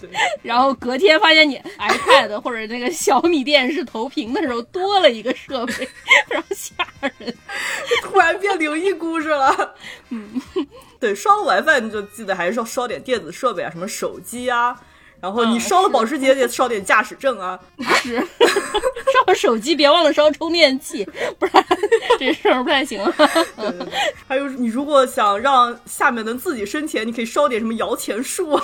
[0.00, 0.10] 对。
[0.42, 5.88] 然后隔天发现你 iPad 或者那个小米电视投屏的时候多了一个设备，非
[6.34, 6.72] 常吓
[7.18, 7.34] 人，
[8.02, 9.74] 突然变灵异故事了。
[10.08, 10.40] 嗯，
[10.98, 14.80] 对，烧了 WiFi 你就记得还是要烧点电子设备啊，什么手机啊。
[15.24, 17.58] 然后你烧了保时捷，得烧点驾驶证啊！
[18.02, 18.18] 是，
[19.26, 21.02] 烧手机别忘了烧充电器，
[21.38, 21.66] 不然
[22.20, 23.02] 这事儿不太行。
[23.56, 23.88] 对对对。
[24.28, 28.62] 还有，你如果想让下面能自己生钱，你可以烧点什么摇钱树啊！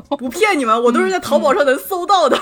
[0.18, 2.40] 不骗你们，我都是在淘宝上能搜到的。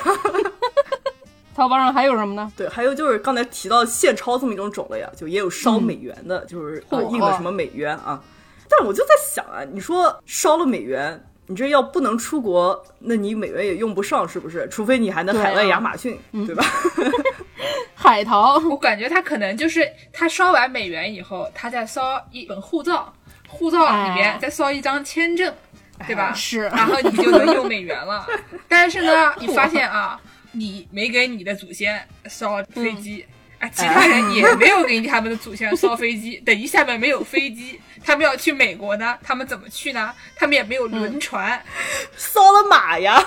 [1.56, 2.52] 淘宝上还有什么呢？
[2.56, 8.22] 对，还有就是刚才提到现钞这么一种种类啊，就也有烧美元的，就是印的什么美元啊。
[8.68, 11.20] 但我就在想啊，你说烧了美元。
[11.48, 14.68] 你这要不能出国，那你美元也用不上，是不是？
[14.68, 16.64] 除非你还能海外亚马逊，对吧？
[17.94, 23.12] 海淘，我感觉他可能就是他烧完美元以后，他再烧一本护照，
[23.48, 25.52] 护照里面再烧一张签证，
[26.06, 26.32] 对吧？
[26.34, 28.26] 是，然后你就能用美元了。
[28.68, 30.20] 但是呢，你发现啊，
[30.52, 33.24] 你没给你的祖先烧飞机。
[33.58, 36.36] 啊，其他人也没有给他们的祖先烧飞机。
[36.44, 40.12] 等于下面没有飞机，他们要去美国呢，他们怎么去呢？
[40.36, 41.60] 他们也没有轮船，
[42.16, 43.22] 烧了马呀。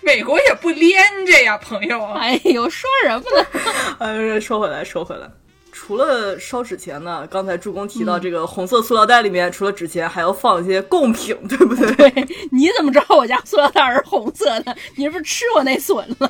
[0.00, 2.04] 美国也不连着呀，朋友。
[2.14, 3.46] 哎呦，说什么呢？
[4.00, 5.30] 哎，说回来，说回来，
[5.70, 11.94] 除了烧纸钱呢，刚才助攻提到这个红色塑料袋里面，除了纸钱，还要放一些贡品，对不对？
[12.10, 14.76] 对，你怎么知道我家塑料袋是红色的？
[14.96, 16.28] 你是不是吃我那笋了？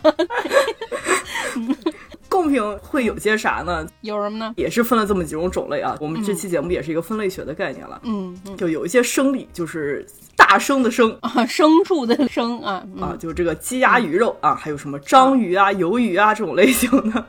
[2.32, 3.86] 贡品会有些啥呢？
[4.00, 4.54] 有什么呢？
[4.56, 5.94] 也是分了这么几种种类啊。
[6.00, 8.00] 我们这期节目也是一个分类学的概念了。
[8.04, 17.22] 嗯，就有一些生理，就是大生的生 啊，牲畜的生啊啊，就这个鸡鸭鱼肉啊，还有什么章鱼啊、鱿鱼啊这种类型的。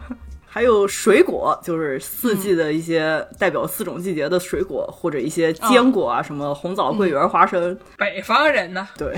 [0.54, 7.76] 还有水果，就是四季的一些代表四种季节的水果，或者一些坚果啊，什么红枣、桂圆、花生。
[7.98, 8.88] 北方人呢？
[8.96, 9.16] 对。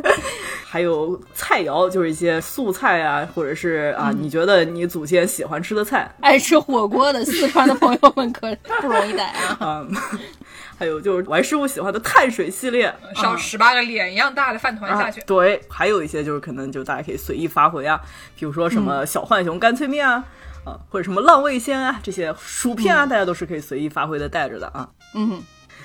[0.68, 6.14] 还有菜肴，就是一些素菜啊，或者是啊，你觉得你祖先喜欢吃的菜。
[6.20, 9.82] 爱吃火锅的四川的朋友们可不容易逮啊。
[10.78, 15.22] 还有就是王师傅喜欢的碳水系列，烧十八个脸一样大的饭团下去。
[15.26, 17.98] 对，还有一些就是可能就大家可以随意发挥啊，
[18.38, 20.22] 比如说什么小浣熊干脆面啊。
[20.66, 24.88] 啊，或者什么浪味仙啊，这些薯片啊，大家都是可以随意发挥的带着的啊。
[25.14, 25.40] 嗯，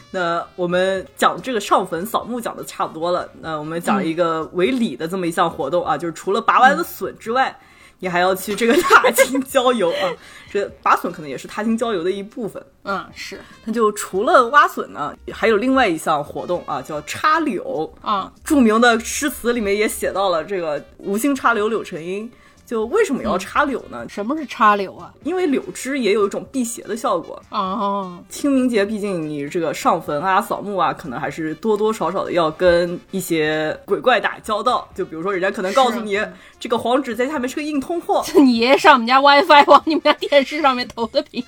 [0.10, 7.56] 那我们讲这个上坟扫墓讲的差不多了，那我们讲一个为礼的这么一项活动啊，就是除了拔完的笋之外，
[8.00, 10.12] 你还要去这个 踏青郊游啊。
[10.52, 12.62] 这拔笋可能也是踏青郊游的一部分。
[12.84, 13.40] 嗯，是。
[13.64, 18.34] 那就除了挖笋呢，还有另外一项活动啊，叫插柳啊。
[18.44, 22.30] 著名的诗词里面也写到了这个“无心插柳柳成荫”。
[22.72, 24.06] 就为什么要插柳呢？
[24.08, 25.14] 什么是插柳啊？
[25.26, 27.44] 因为柳枝也有一种辟邪的效果。
[27.50, 34.88] 哦，清明节毕竟你这个上坟啊、扫墓啊，可能还是多多少少的要跟一些鬼怪打交道。
[34.96, 36.18] 就比如说，人家可能告诉你，
[36.62, 38.24] 这个黄纸在下面是个硬通货。
[38.36, 41.44] 你爷爷上我们家 WiFi 往你们家电视上面投的屏，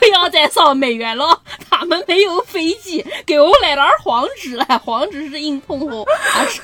[0.00, 1.38] 不要再扫美元了。
[1.68, 6.02] 他们没有飞机，给我来点黄纸来，黄纸是硬通货。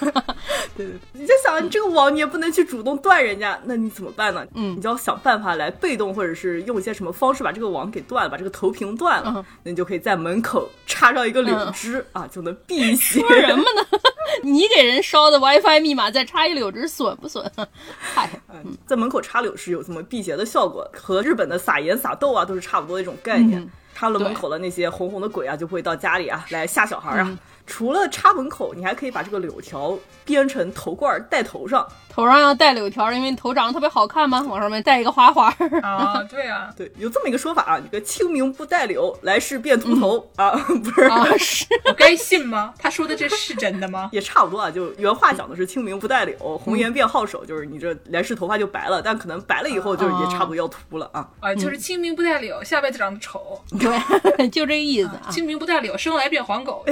[0.74, 4.46] 对对，你就想，你这个网你也不能去主动断人家，那你怎么办呢？
[4.54, 9.44] 嗯，你就要想办法来被动，或者是用一些什么方式把这个网给断了，把这个投屏断了。
[9.62, 13.20] 那你就可以在门口插上一个柳枝啊，就能辟邪。
[13.20, 13.98] 说什么呢？
[14.42, 17.50] 你给人烧的 WiFi 密码再插一柳枝损不损？
[17.98, 18.30] 嗨，
[18.86, 23.68] 在门口插柳是有这么辟邪的效果，和日本的撒盐撒豆啊都是差不多的一种概念。
[23.94, 27.36] 插了门口的那些红红的鬼啊，就会到家里啊来吓小孩啊。
[27.66, 35.48] 除了插门口，你还可以把这个柳条编成头冠戴头上，头上要戴柳条，因为你头长得特别好看嘛， 往上面戴一个花花。
[35.82, 40.50] 啊，对啊，对，有这么一个说法啊，你个清明不戴柳，来世变秃头啊，
[40.82, 41.04] 不是？
[41.04, 42.74] 啊，是 我该信吗？
[42.78, 44.08] 他说的这是真的吗？
[44.12, 51.28] 也差不多啊，就原话讲的是清明不戴柳，红颜变好手，就是你这来世头发就白了，但可能白了以后就也差不多要秃了啊。
[51.40, 53.60] 啊，就是清明不戴柳，下辈子长得丑。
[53.78, 55.10] 对，就这个意思。
[55.30, 56.84] 清明不戴柳，生来变黄狗。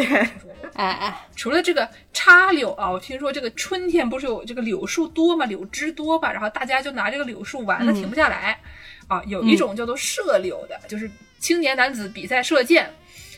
[0.74, 8.58] 哎哎，除了这个插柳啊，我听说这个春天不是有这个柳树多嘛，柳枝多吧，然后大家就拿这个柳树玩的停不下来。
[9.08, 9.22] 啊。
[9.26, 12.92] 有一种叫做射柳的，就是青年男子比赛射箭，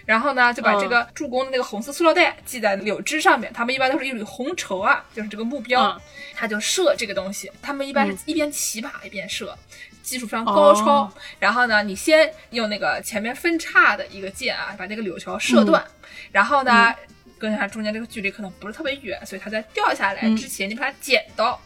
[0.07, 6.01] 然后呢就把这个助攻的那个红色塑料袋系在柳枝上面，他们一般都是一缕红绸啊，就是这个目标，
[6.35, 7.51] 他就射这个东西。
[7.61, 9.57] 他们一般是一边骑马一边射，
[10.03, 11.13] 技术非常高超。
[11.39, 15.85] 然后呢，你先用那个前面分叉的一个箭啊，把那个柳条射断，
[16.33, 16.95] 然后呢。
[17.38, 21.61] 跟它中间这个距离可能不是特别远，所以它在掉下来之前，你把它捡到，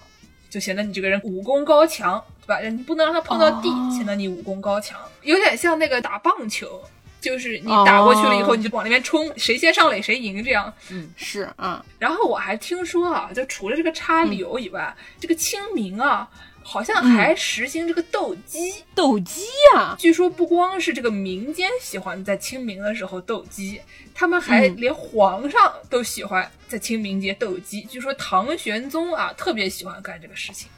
[0.50, 2.60] 就显得你这个人武功高强，对吧？
[2.60, 6.82] 你不能让它碰到地，显得你武功高强，有点像那个打棒球，
[7.20, 10.72] 就是你打过去了以后，你就往那边冲，谁先上垒谁赢，这样。
[10.90, 11.84] 嗯，是啊。
[11.98, 16.28] 然后我还听说啊，就除了这个插柳以外，这个清明啊。
[16.64, 19.42] 好像还实行这个斗鸡，斗鸡
[19.74, 19.96] 啊！
[19.98, 23.80] 据说不光是这个民间喜欢在清明的时候斗鸡，
[24.14, 27.82] 他们还连皇上都喜欢在清明节斗鸡。
[27.82, 30.68] 据说唐玄宗啊特别喜欢干这个事情，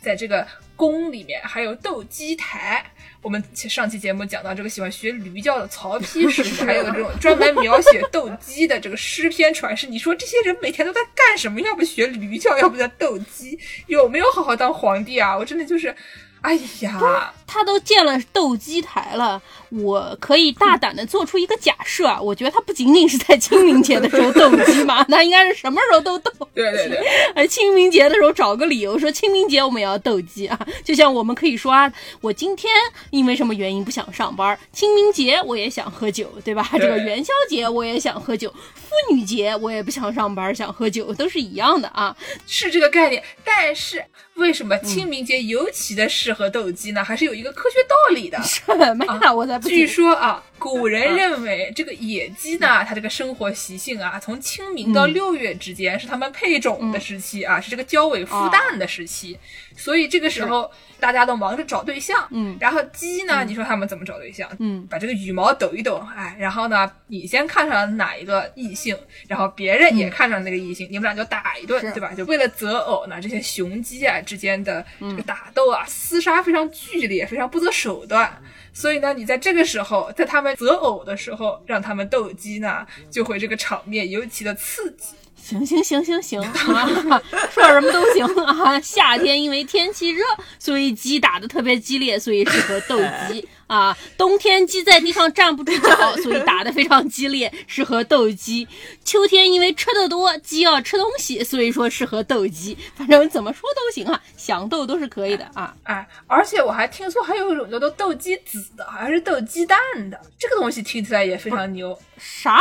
[0.00, 2.84] 在这个宫里面还有斗鸡台。
[3.20, 9.86] 我们上期节目讲到这个喜欢学驴叫的曹丕时期， 还有这种专门描写斗鸡的这个诗篇传世。
[9.86, 11.60] 你说这些人每天都在干什么？
[11.60, 15.38] 要不学驴叫，要不在斗鸡，有没有好好当皇帝啊？
[15.38, 15.94] 我真的就是。
[16.42, 26.30] 哎呀，他都建了斗鸡台了，我可以大胆的做出一个假设啊，我觉得他不仅仅是在清明节的时候斗鸡嘛， 他应该是什么时候都斗。
[26.54, 26.98] 对对对，
[27.34, 32.72] 哎，清明节的时候找个理由说清明节我们也要斗鸡啊，就像我们可以说啊，我今天
[33.10, 36.68] 因为什么原因不想上班，清明节我也想喝酒，对吧？
[36.72, 42.14] 这个元宵节我也想喝酒，妇女节我也不想上班，想喝酒，都是一样的啊，
[42.46, 43.22] 是这个概念。
[43.44, 47.04] 但是为什么清明节尤其的适合斗鸡呢？
[47.04, 48.40] 还是有一个科学道理的。
[48.42, 48.62] 什
[48.96, 49.32] 么呀？
[49.32, 59.38] 我在据说啊，古人认为这个野鸡呢，它这个生活习性啊，从清明到六月之间是它们配种的时期啊，是这个交尾孵蛋的时期，
[59.76, 60.70] 所以这个时候。
[61.02, 63.42] 大家都忙着找对象，嗯，然后鸡呢？
[63.44, 64.48] 你说他们怎么找对象？
[64.60, 68.96] 嗯，把这个羽毛抖一抖，哎，然后呢，你先看上哪一个异性，
[69.26, 72.14] 然后别人也看上那个异性，你们俩就打一顿，对吧？
[72.16, 78.40] 就为了择偶呢，这些雄鸡啊之间的这个打斗啊，厮杀非常剧烈，非常不择手段。
[78.72, 85.14] 所以呢，你在这个时候，在他们择偶的时候，让他们斗鸡呢，就会这个场面尤其的刺激。
[85.42, 87.20] 行行行行行啊，
[87.52, 88.80] 说什么都行啊。
[88.80, 90.24] 夏天因为天气热，
[90.58, 92.96] 所以鸡打的特别激烈，所以适合斗
[93.28, 93.96] 鸡 啊。
[94.16, 98.66] 冬天鸡在地上站不住脚，所以打的非常激烈，适合斗鸡。
[99.04, 102.78] 秋天因为吃的多，鸡要吃东西，所以说适合斗鸡。
[102.94, 105.74] 反正怎么说都行啊，想斗都是可以的啊。
[105.82, 109.76] 哎，而且我还听说还有一种叫做斗鸡子的，好像是斗鸡蛋
[110.08, 111.98] 的，这个东西听起来也非常牛。
[112.16, 112.60] 啥？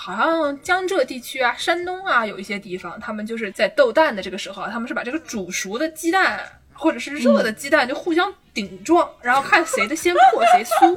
[0.00, 6.40] 好像江浙地区啊、山东啊，有一些地方，他们就是在斗蛋的这个时候，他们是把这个煮熟的鸡蛋
[6.72, 10.96] 或者是热的鸡蛋就互相顶撞，然后看谁的先破谁酥。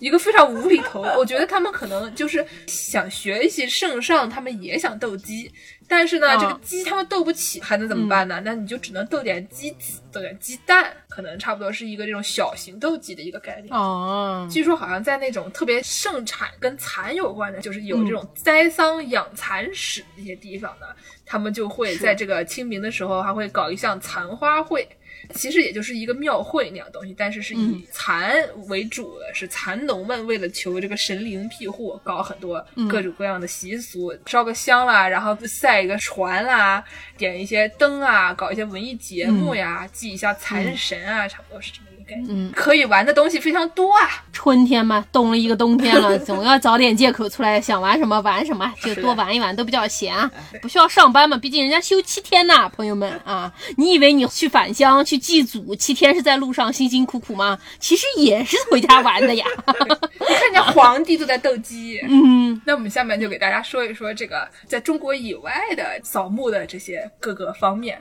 [0.00, 5.50] 一个非常无厘头，我觉得他们可能就是想学习圣上，他们也想斗鸡，
[5.88, 8.40] 但是呢，这个鸡他们斗不起，还能怎么办呢？
[8.44, 13.72] 那你就只能斗点鸡子，斗点鸡蛋，可能差不多是一个这种小型斗鸡的一个概念。
[13.72, 20.86] 哦，据说好像在那种特别盛产跟蚕有关的，就是有这种栽桑养蚕史那些地方呢，
[21.24, 24.88] 他们就会在这个清明的时候还会搞一项蚕花会。
[25.34, 28.36] 其实也就是一个庙会那样东西，但是是以蚕
[28.68, 36.84] 为主的，是蚕农们为了求这个神灵庇护，搞很多各种各样的习俗，烧个香啦，然后赛一个船啦，
[37.16, 41.86] 点一些灯啊，搞一些文艺节目呀，祭一下蚕神啊，差不多是这么。
[42.28, 44.24] 嗯，可以玩的东西非常多啊！
[44.32, 50.30] 春天嘛，冻了一个冬天了， 总要找点借口出来，想玩什么玩什么，就多玩一玩，都比较闲啊。
[50.60, 53.52] 不需要上班嘛，毕竟人家休七天呢，朋友们啊！
[53.76, 57.58] 你以为你去返乡去祭祖七天是在路上辛辛苦苦吗？
[57.80, 59.44] 其实也是回家玩的呀。
[60.20, 62.00] 你看人家皇帝都在斗鸡。
[62.08, 67.98] 嗯，那我们下面就给大家说一说这个在中国以外的扫墓的这些各个方面。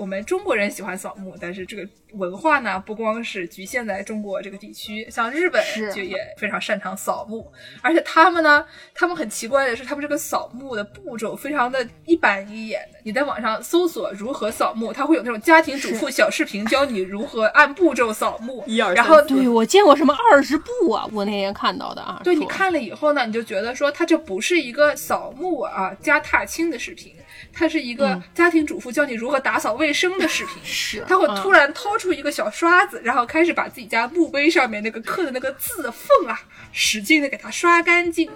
[0.00, 5.62] 我们中国人喜欢扫墓，但是这个文化呢，不光是局限在中国这个地区，像日本
[5.94, 12.98] 就也非常擅长扫墓，而且他们呢，他们很奇怪的是，他们这个扫墓的步骤非常的一板一眼的。
[13.04, 18.64] 你在网上搜索如何扫墓，它会有那种家庭主妇小视频，教你如何按步骤扫墓。
[18.66, 22.18] 一二然后对我见过什么二十步啊，我那天看到的啊。
[22.24, 27.14] 对，你看了以后呢，你就觉得说，它这不是一个扫墓啊加踏青的视频。
[27.52, 36.40] 它是一个家庭主妇教你如何打扫卫生的视频， 是，他会突然掏出一个小刷子，然后开始把自己家墓碑上面那个刻的那个字的缝啊，
[36.72, 38.30] 使劲的给它刷干净。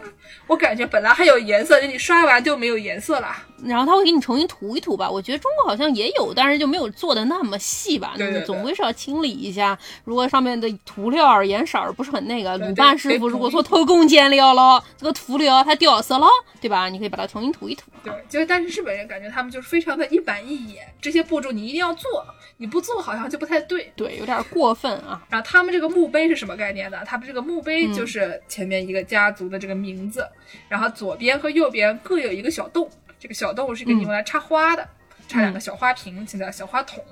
[0.46, 3.34] 我感觉本来还有颜色，你刷完就没有颜色了。
[3.64, 8.12] 然后他会给你重新涂一涂吧，我觉得中国好像也有，但是就没有做的那么细吧。
[8.16, 9.78] 对对总归是要清理一下。
[10.04, 16.26] 如果上面的涂料颜色不是很那个，鲁班师傅如果说偷工减料了，这个涂料它掉色了，
[16.60, 16.90] 对吧？
[16.90, 17.90] 你可以把它重新涂一涂。
[18.02, 22.22] 对，就是但是日本人感觉他们就是非常的一板一眼，这些步骤你一定要做，
[22.58, 23.90] 你不做好像就不太对。
[23.96, 25.22] 对，有点过分啊。
[25.30, 26.98] 然后他们这个墓碑是什么概念呢？
[27.06, 30.23] 他们这个墓碑就是前面一个家族的这个名字，
[30.68, 32.90] 然后左边和右边各有一个小洞。
[33.18, 34.86] 这个小洞是给你用来插花的，
[35.26, 37.02] 插两个小花瓶，现在小花筒。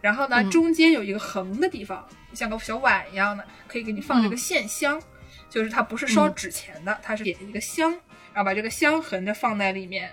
[0.00, 5.00] 然后呢，中间有一个横的地方，像个小碗一样的，可以给你放这个线香，
[5.48, 7.98] 就是它不是烧纸钱的，它是点一个香，
[8.32, 10.10] 然后把这个香横着放在里面。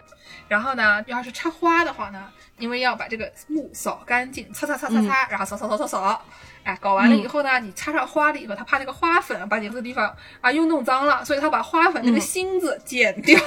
[0.47, 6.21] 然后呢，要是插花的话呢，因为要把这个木扫干净，擦擦擦擦擦，然后扫扫扫扫扫。
[6.63, 13.39] 哎，搞完了以后呢，你插上花了以后，他怕那个花粉把你这个地方啊又弄脏了，所以他把花粉那个芯子剪掉。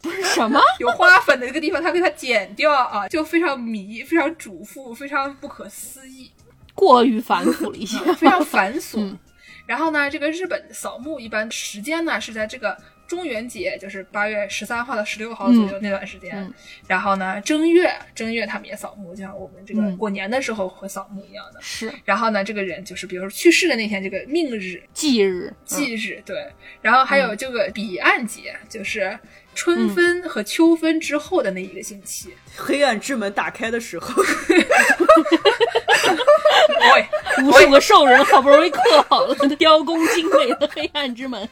[0.00, 6.30] 不 是什么 有花粉的那个地方，他给它剪掉啊，就非常迷，非常嘱咐，非常不可思议，
[6.74, 9.16] 过于繁琐了一些，非常繁琐。
[9.66, 12.76] 然后呢，这个日本扫墓一般时间呢是在这个。
[13.10, 16.48] 中元节就是八月十三号到十六号左右那段时间，
[16.86, 21.60] 然后呢，正月正月他们也扫墓，就像我们这个过年的时候会扫墓一样的。
[21.60, 26.36] 是，然后呢，这个人就是比如说去世的那天，这个命日、忌日、忌日，对。
[26.80, 29.18] 然后还有这个彼岸节，就是
[29.56, 34.22] 春分和秋分之后的那一个星期，黑暗之门打开的时候。
[37.42, 41.48] 无数个兽人好不容易刻好了 雕工精美的黑暗之门。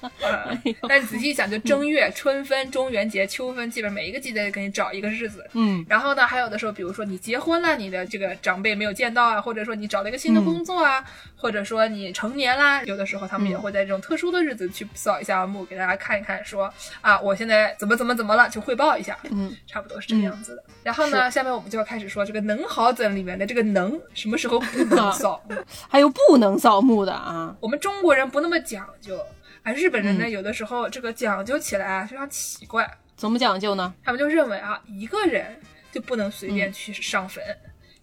[0.89, 5.49] 但是仔细想，就正月、春分、中元节、秋分，基本每一个季节给你找一个日子。
[5.53, 5.85] 嗯。
[5.89, 11.03] 然后呢，还有的时候，比如说你结婚了，你的这个长辈没有见到啊，或者说你找了一个新的工作啊，
[11.37, 19.17] 或者说你成年啦，有的时候他们也会在这种特殊的日子去扫一下墓，给大家看一看，说啊，我现在怎么怎么怎么了，就汇报一下。
[19.31, 20.63] 嗯，差不多是这个样子的。
[20.83, 25.43] 然后呢，下面我们就要开始说这个能好怎里面的这个能什么时候不能扫。
[25.89, 27.55] 还有不能扫墓的啊！
[27.61, 29.19] 我们中国人不那么讲究，
[29.63, 32.89] 啊日本人呢，有的时候这个讲究起来啊非常奇怪。
[33.17, 33.93] 怎么讲究呢？
[34.05, 35.61] 他们就认为啊，一个人
[35.91, 37.43] 就不能随便去上坟。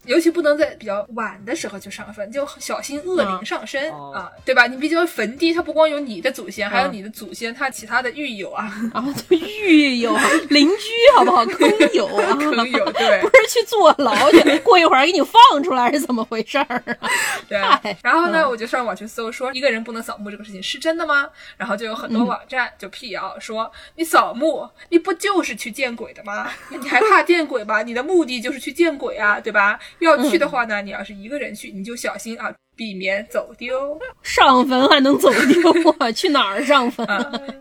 [0.06, 4.66] 尤其不能在比较晚的时候就上坟，就小心恶灵上身啊，对吧？
[4.66, 10.16] 你毕竟坟地，它不光有你的祖先，还有你的祖先，他其他的狱友啊， 啊，狱友、
[10.48, 10.84] 邻居，
[11.16, 11.44] 好不好？
[11.46, 16.64] 坑友啊， 坑友，对， 不是去坐牢去，过一会儿给你放出来是怎么回事儿
[17.00, 17.08] 啊？
[17.48, 17.58] 对。
[18.02, 21.28] 然后呢，我就上网去搜，说一个人不能扫墓这个事情是真的吗？
[21.56, 26.50] 然后就有很多网站就辟谣说，你扫墓，你不就是去见鬼的吗？
[26.70, 27.82] 你还怕见鬼吗？
[27.82, 29.78] 你的目的就是去见鬼啊，对吧？
[30.00, 33.98] 要去的话呢，你要是一个人去，你就小心啊，避免走丢。
[34.22, 36.12] 上坟还能走丢啊？
[36.12, 37.06] 去哪儿上坟？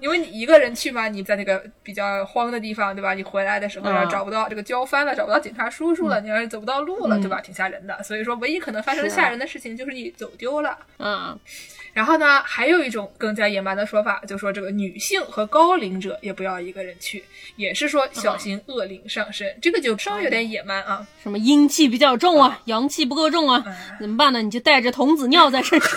[0.01, 3.13] 因为你一个人去嘛，你在那个比较荒的地方，对吧？
[3.13, 7.39] 你回来的时候要找不到这个交番了，找不到警察叔叔了，你要是走不到路了，对吧？
[7.41, 8.03] 挺吓人的。
[8.03, 10.77] 所以说，唯一可能发生吓人的事情就是你走丢了。
[10.99, 11.39] 嗯。
[11.95, 17.23] 然后呢，还有一种更加野蛮的说法，就说这个女性和高龄者也不要一个人去，
[17.55, 19.47] 也是说小心恶灵上身。
[19.61, 21.07] 这个就稍微有点野蛮啊。
[21.23, 23.63] 什么阴气比较重啊，阳气不够重啊，
[23.97, 24.41] 怎么办呢？
[24.41, 25.89] 你就带着童子尿在身上。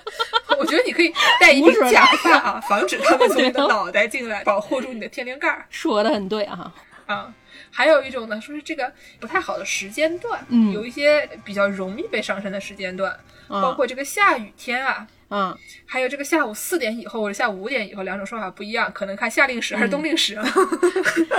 [0.58, 5.66] 我觉得你可以戴一顶假发啊，防止他们从你的 脑袋进来，保护住你的天灵盖。
[5.68, 6.72] 说的很对啊。
[7.04, 7.34] 啊。
[7.76, 10.72] 还有一种呢，说是这个不太好的时间段，嗯。
[10.72, 13.18] 有一些比较容易被上身的时间段，
[13.48, 15.58] 包括这个下雨天啊，嗯。
[15.84, 20.38] 还有这个下午四点以后或者下午五点以后，两种说法不一样，可能看夏令时还是冬令时。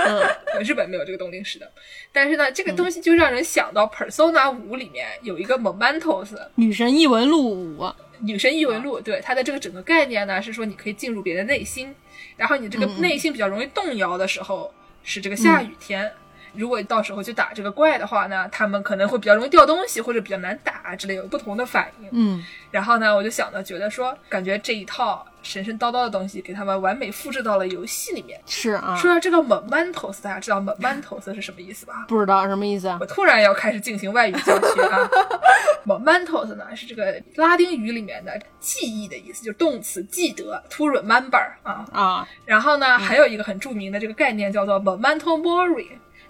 [0.06, 1.70] 嗯日本没有这个冬令时的，
[2.12, 11.94] 但是呢，这个东西就让人想到 Persona 五里面有一个 Momentos 女神异闻录五，女神异闻录，对它的这个整个概念呢，是说你可以进入别人内心，
[12.38, 14.72] 然后你这个内心比较容易动摇的时候，
[15.02, 16.10] 是这个下雨天。
[16.56, 22.08] 如果到时候去打这个怪的话呢，他们可能会比较容易掉东西，或者比较难打之类，有不同的反应。
[22.12, 28.38] 嗯然后呢，我就想到，觉得说，感觉这一套神神叨叨的东西给他们完美复制到了游戏里面。
[28.44, 32.04] 是啊，说到这个 Momentos，大家知道 Momentos 是什么意思吧？
[32.06, 33.06] 不知道什么意思啊我？
[33.06, 35.08] 突然要开始进行外语教学啊。
[35.86, 41.86] Momentos 呢是这个拉丁语里面的记忆的意思，就是动词记得，to remember 啊。
[41.92, 45.86] 啊，然后呢，还有一个很著名的这个概念叫做 memento mori，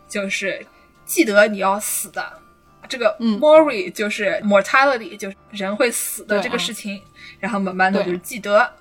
[0.08, 0.64] 就是
[1.04, 2.24] 记得你要死的。
[2.88, 7.02] 这个嗯 mori 就是 mortality，就是人会死的这个啊事情，
[7.40, 8.72] 然后 memento 对就是记得。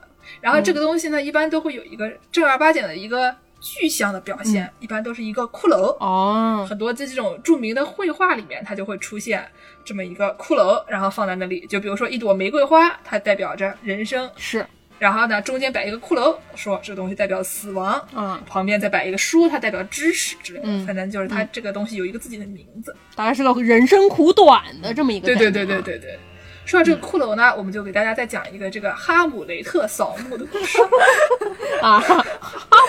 [0.41, 5.95] 然后这个东西呢，一般都会有一个正儿八经的一个具象的表现，一般都是一个骷髅。
[5.99, 9.47] 哦，很多在这种著名的绘画里面，它就会出现
[9.83, 11.65] 这么一个骷髅，然后放在那里。
[11.67, 14.65] 就比如说一朵玫瑰花，它代表着人生，是，
[14.97, 18.01] 然后呢中间摆一个骷髅，说这个东西代表死亡。
[18.15, 20.65] 嗯，旁边再摆一个书，它代表知识之类的。
[20.67, 22.95] 嗯反正就是它这个东西有一个自己的名字。
[23.15, 26.19] 大概是个人生苦短的这么一个对对对对对对。
[26.65, 30.79] 说到这个骷髅呢，我们就给大家再讲一个这个哈姆雷特扫墓的故事。
[31.79, 32.23] 啊，哈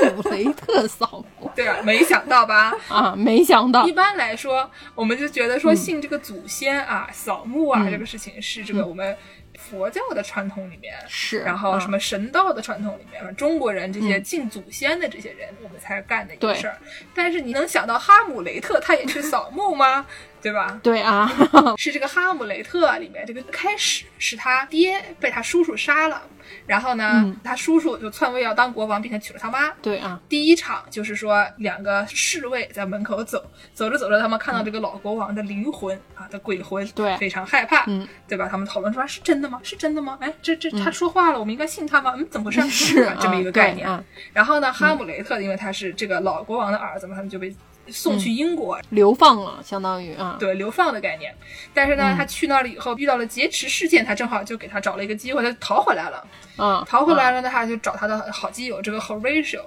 [0.03, 2.73] 姆雷特扫墓 对啊，没想到吧？
[2.89, 9.15] 啊，没想到一，般来说，我们就觉得说信这个祖先啊、扫墓啊、嗯这个事情是这个我们
[9.57, 16.79] 佛教的传统里面，是然后什么神道的传统里面，中国人这些嗯敬祖先的这些人，我们才干的一个事儿。
[17.15, 20.07] 但是你能想到哈姆雷特他也去扫墓吗？
[20.47, 20.78] 对吧？
[20.80, 21.28] 对啊，
[21.76, 26.22] 是这个哈姆雷特里面这个开始是他爹被他叔叔杀了，
[26.68, 29.72] 然后呢，嗯他叔叔就篡位要当国王，并且娶了他妈。
[29.82, 33.44] 对啊，第一场就是说，两个侍卫在门口走，
[33.74, 38.47] 走着走着，他们看到这个老国王的灵魂啊的鬼魂，对非常害怕，嗯，对吧？
[38.49, 39.59] 他们讨论说是真的吗？
[39.64, 40.16] 是真的吗？
[40.20, 42.14] 哎，这这他说话了，我们应该信他吗？
[42.16, 42.70] 嗯，怎么回事？
[42.70, 43.88] 是啊 这么一个概念。
[43.88, 47.53] 啊然后呢，哈姆雷特因为他是这个老国王的儿子嘛，他们就被
[47.89, 51.34] 送去英国，流放了，相当于啊，对流放的概念。
[51.72, 56.26] 但是呢，他去那儿了以后遇到了劫持事件，他正好就给他找了一个机会，他逃回来了。
[56.57, 59.62] 啊，逃回来了呢，他就找他的好基友这个 Horatio。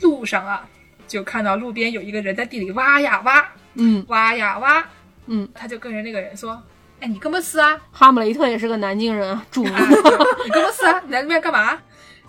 [0.00, 0.66] 路上啊，
[1.06, 4.82] 就看到路边有一个人在地里挖呀挖，嗯挖呀挖，
[5.26, 6.62] 嗯，他就跟人那个人说
[7.00, 7.78] ：“哎，你干嘛死啊？
[7.92, 9.80] 哈姆雷特也是个南京人啊，著名啊，
[10.44, 11.02] 你干嘛死啊？
[11.06, 11.78] 你来这边干嘛？”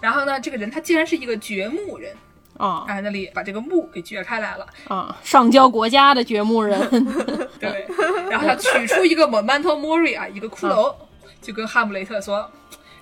[0.02, 2.14] 然后呢，这个人他竟然是一个掘墓人，
[2.62, 6.80] 啊啊，那里把这个墓给掘开来了，啊，上交国家的掘墓人，
[7.60, 7.88] 对，
[8.30, 10.94] 然后他取出一个 Memento Mori 啊，一个骷髅，
[11.42, 12.48] 就跟哈姆雷特说：“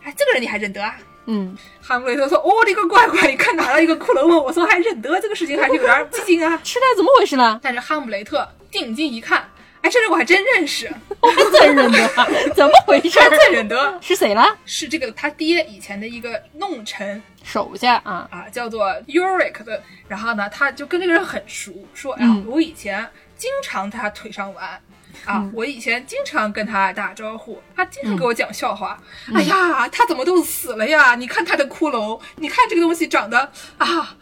[0.01, 0.95] 哎，这个人你还认得啊？”
[1.31, 4.37] 嗯，哈姆雷特说：“哦，你个乖乖，你看哪来一个骷髅吗？
[4.39, 6.59] 我说还认得，这个事情还是有点激进啊。
[6.63, 7.59] 痴呆，怎么回事呢？
[7.61, 9.47] 但是哈姆雷特定睛一看，
[9.81, 13.19] 哎，这人我还真认识， 我还真认得啊， 怎么回事？
[13.19, 14.57] 还真认得，是谁了？
[14.65, 19.81] 是这个他爹以前的一个弄臣手下啊，啊，叫做 Uric 的。
[20.07, 23.07] 然后呢，他就跟这个人很熟，说：哎呀，嗯我以前
[23.37, 24.79] 经常在他腿上玩。”
[25.25, 28.97] 啊，我以前经常跟他打招呼，他经常给我讲笑话。
[29.33, 31.15] 哎呀，他怎么都死了呀？
[31.15, 34.15] 你看他的骷髅，你看这个东西长得啊，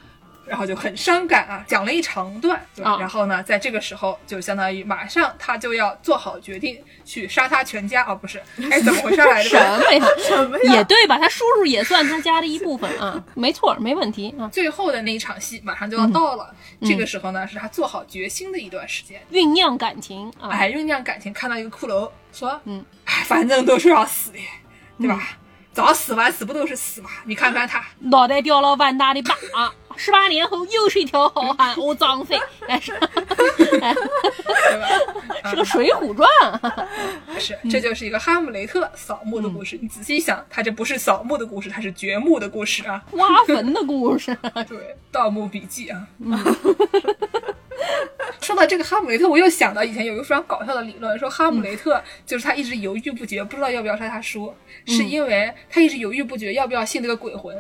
[0.48, 8.42] 然后就很伤感啊，讲了一长段，对然后呢，在这个时候就相当于马上他就要做好决定去杀他全家，啊，不是，
[8.72, 9.50] 哎，怎么回事来着？
[9.50, 10.06] 什么呀？
[10.20, 10.74] 什么呀？
[10.74, 11.18] 也对吧？
[11.20, 14.48] 他叔叔也算他家的一部分啊， 没错，没问题啊。
[14.50, 19.22] 最后的那一场戏马上就要到了，这个时候呢，是他做好决心的一段时间。
[19.32, 24.40] 酝酿感情啊，哎，酝酿感情，看到一个骷髅，说，嗯，哎，反正都是要死的，
[25.00, 25.38] 对吧？
[25.78, 27.10] 早死晚死不都是死吗？
[27.26, 32.36] 你看看他，脑袋掉了万大的疤，十八年后又是一条好汉， 哦，张飞，
[32.68, 34.88] 哎，是，哎对吧？
[35.52, 36.28] 是个《水浒传》
[37.40, 39.78] 是，这就是一个哈姆雷特扫墓的故事。
[39.80, 43.00] 你仔细想，他这不是扫墓的故事，他是掘墓的故事啊。
[43.12, 44.36] 挖坟的故事。
[44.68, 44.78] 对，
[45.12, 46.08] 《盗墓笔记》啊。
[48.42, 54.54] 说到这个哈姆雷特，我又想到以前有一个非常搞笑的理论，说哈姆雷特就是他一直犹豫不决，不知道要不要杀他叔，
[54.86, 57.56] 是因为他一直犹豫不决要不要信那个鬼魂。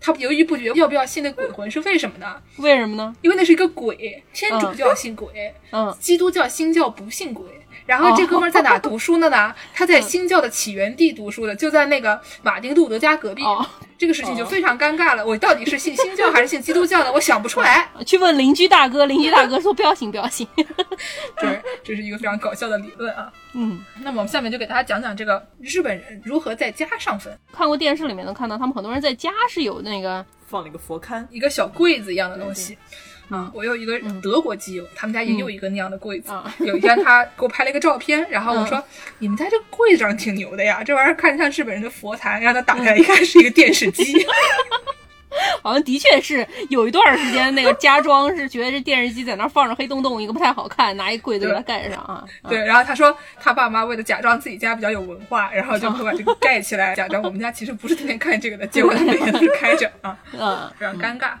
[0.00, 2.36] 他犹豫不决要不要信那鬼魂是为什么呢？
[2.58, 3.14] 为什么呢？
[3.22, 7.44] 因为那是一个鬼，天主教信鬼，嗯基督教新教不信鬼。
[7.86, 9.54] 然后这哥们儿在哪读书的呢？
[9.72, 13.42] 他在新教的起源地读书的，就在那个马丁路德家隔壁。
[13.42, 13.64] 哦
[13.98, 15.26] 这个事情就非常尴尬了。
[15.26, 17.12] 我到底是信新教还是信基督教呢？
[17.12, 17.90] 我想不出来。
[18.06, 20.46] 去问邻居大哥，邻居大哥说不要信，不要信。
[20.56, 23.30] 对， 这是一个非常搞笑的理论啊。
[23.54, 27.36] 嗯，那么我们下面就给大家讲讲这个日本人如何在家上坟。
[27.52, 32.78] 看过电视里面能看到，他们很多人在家是有那个放了一个佛龛，一个小柜子一样的东西。
[33.28, 36.32] 啊，我有一个德国基友，他们家也有一个那样的柜子。
[36.60, 38.82] 有一天他给我拍了一个照片，然后我说
[39.20, 44.26] ：“你们家这个柜子长得挺牛的呀，这玩意儿看着像日本人的佛坛。”让他打开一看，是一个电视机。
[45.62, 52.24] 好像的确是有一段时间，那个家装是觉得这电视机在那放着黑洞洞一个不太好看，拿一柜子给它盖上啊。
[52.48, 61.32] 对，然后他说他爸妈为了假装自己家比较有文化，然后就会把这个 盖起来，假装我们家其实不是天天看这个的，结果他每天都是开着啊， 嗯，非常尴尬。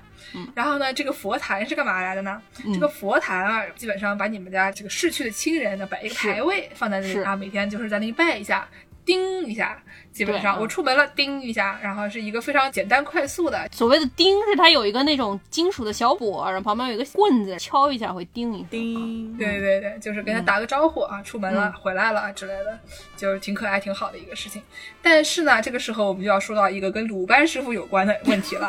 [0.54, 2.40] 然后呢，这个佛坛是干嘛来的呢？
[2.74, 8.68] 这个佛坛啊，基本上把你们家这个逝去的亲人呢摆一个牌位放在那里啊，每天就是在那里拜一下。
[9.08, 9.82] 叮一下，
[10.12, 13.66] 基本上我出门了，叮一下，然后是一个非常简单快速的。
[13.72, 19.34] 所谓的叮是它有一个那种金属的小钵，然后旁边有一个棍子，敲一下会叮一叮。
[19.38, 22.78] 对对对，就是跟他打个招呼啊，出门了，回来了之类的，
[23.16, 24.62] 就是挺可爱、挺好的一个事情。
[25.00, 28.68] 但是呢，这个时候我们就要说到一个跟鲁班师傅有关的问题了。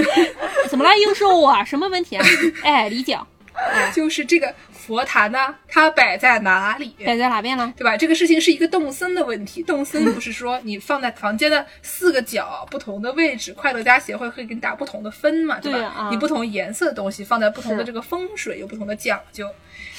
[0.70, 0.90] 怎么了？
[0.98, 1.62] 又是我啊？
[1.62, 2.24] 什么问题啊？
[2.64, 3.26] 哎，李讲。
[3.94, 4.54] 就是这个
[4.86, 6.94] 佛坛呢，它摆在哪里？
[7.04, 7.74] 摆在哪边呢？
[7.76, 7.96] 对吧？
[7.96, 9.60] 这个事情是一个动森的问题。
[9.64, 16.08] 动森不是说你放在房间的四个角不同的位置，快乐家协会会给你打不同的分嘛，对吧？
[16.12, 19.50] 你不同颜色的东西放在不同的这个风水有不同的讲究。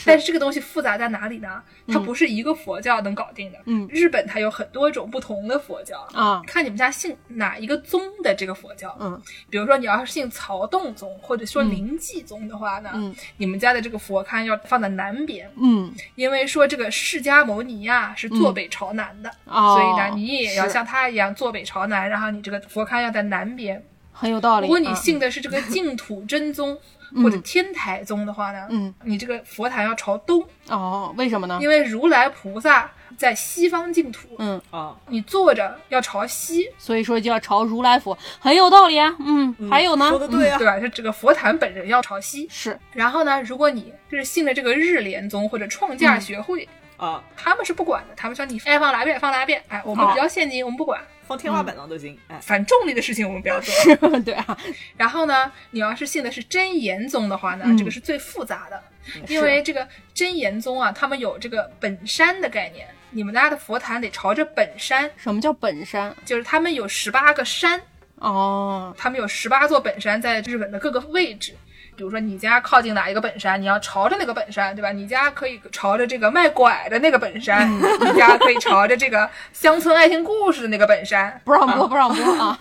[0.06, 1.62] 但是这个东西复杂在哪里呢？
[1.88, 3.58] 它不是一个佛教能搞定的。
[3.66, 8.96] 嗯，日本它有很多种不同的佛教啊，看你们家信哪一个宗的这个佛教。
[9.02, 15.50] 嗯，比如说你要是信曹洞宗或者说灵济宗的话呢，嗯，你们家的这个佛龛要放在南边。
[15.56, 24.68] 嗯，因为说这个释迦牟尼呀是坐北朝南的，所以呢，你也要像他一样坐北朝南，然后你这个佛龛要在南边，很有道理。
[24.68, 26.78] 如果你信的是这个净土真宗。
[27.24, 31.58] 或者天台宗的话呢，嗯，你这个佛坛要朝东哦，为什么呢？
[31.62, 34.61] 因为如来菩萨在西方净土，嗯。
[34.70, 40.80] 啊，你坐着要朝西，所以说就要朝如来佛，很有道理啊，嗯，还有呢，说的对啊，对吧？
[40.80, 42.80] 就这个佛坛本人要朝西，是。
[42.93, 51.01] 然后呢，如果你就是信的这个日莲宗或者创价学会啊，他们是不管的，他们说你爱放哪边放哪边，哎，我们比较现金，我们不管。
[51.28, 53.74] 放天花板上都行，哎，反重力的事情我们不要做。
[54.24, 54.34] 对。
[54.34, 54.57] 啊，
[54.95, 58.82] 然后呢，你要是信的是真言宗的话呢，这个是最复杂的，
[59.28, 65.10] 因为这个真言宗啊，他们有这个本山的概念，你们家的佛坛得朝着本山。
[65.18, 66.14] 什么叫本山？
[66.26, 67.82] 就是他们有十八个山
[68.16, 71.55] 哦，他们有十八座本山在日本的各个位置。
[71.98, 74.91] 比如说你家靠近哪一个本山，你要朝着那个本山，对吧？
[74.91, 81.41] 你家可以朝着这个卖拐的那个本山，你家可以朝着这个 乡村爱情故事的那个本山。
[81.43, 82.58] 不让播，不让播啊！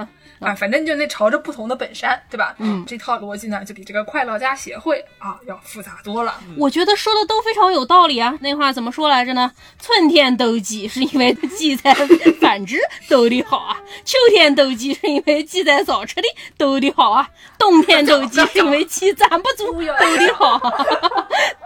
[0.40, 2.54] 啊，反正就那朝着不同的本山，对吧？
[2.58, 6.34] 嗯，这套逻辑呢，就比这个快乐家协会啊要复杂多了。
[6.58, 8.36] 我觉得说的都非常有道理啊。
[8.42, 9.50] 那话怎么说来着呢？
[9.80, 11.94] 春天斗鸡是因为鸡在
[12.40, 12.76] 繁殖
[13.08, 16.22] 斗得好啊，秋天斗鸡是因为鸡在早吃的
[16.58, 20.58] 斗得好啊，冬天斗鸡是因为 鸡站 不住斗得好，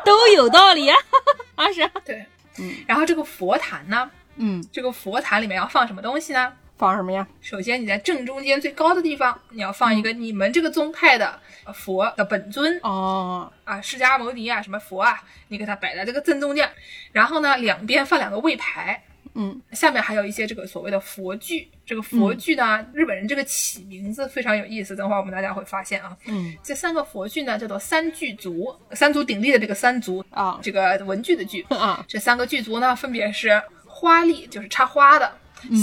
[0.04, 0.96] 都有道理啊。
[1.54, 1.88] 啊是。
[2.04, 2.26] 对，
[2.58, 2.74] 嗯。
[2.86, 6.52] 然后这个佛坛呢，嗯，这个佛坛里面要放什么东西呢？
[6.76, 7.26] 放什么呀？
[7.40, 11.40] 首先，你在正中间最高的地方，你要放一个你们这个宗派的
[11.74, 16.70] 佛的本尊哦啊，释迦牟尼啊，什么佛啊，你给它摆在这个正中间。
[17.10, 19.02] 然后呢，两边放两个位牌，
[19.40, 21.68] 嗯，下面还有一些这个所谓的佛具。
[21.86, 26.16] 这个佛具呢，日本人这个起名字非常有意思，等会儿我们大家会发现啊。
[26.26, 35.32] 嗯，这三个佛具呢，叫做三具足，三足鼎立的这个三足啊，这个文具的具啊，这三个具足呢，分别是花笠，就是插花的。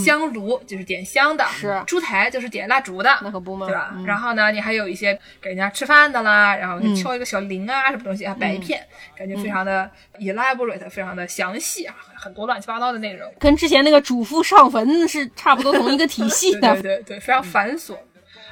[0.01, 1.83] 香炉就是点香的，是。
[1.85, 3.93] 烛台就是点蜡烛的，那可不嘛，对吧？
[4.05, 8.81] 然后呢，你还有一些给人家吃饭的啦，然后敲一个小铃啊，什么东西啊，摆一片，
[9.17, 11.93] 感觉非常的 elaborate，非常的详细啊，
[12.26, 17.95] 很多乱七八糟的内容，跟之前那个主妇上坟是差不多同一个体系的， 对对对，非常繁琐。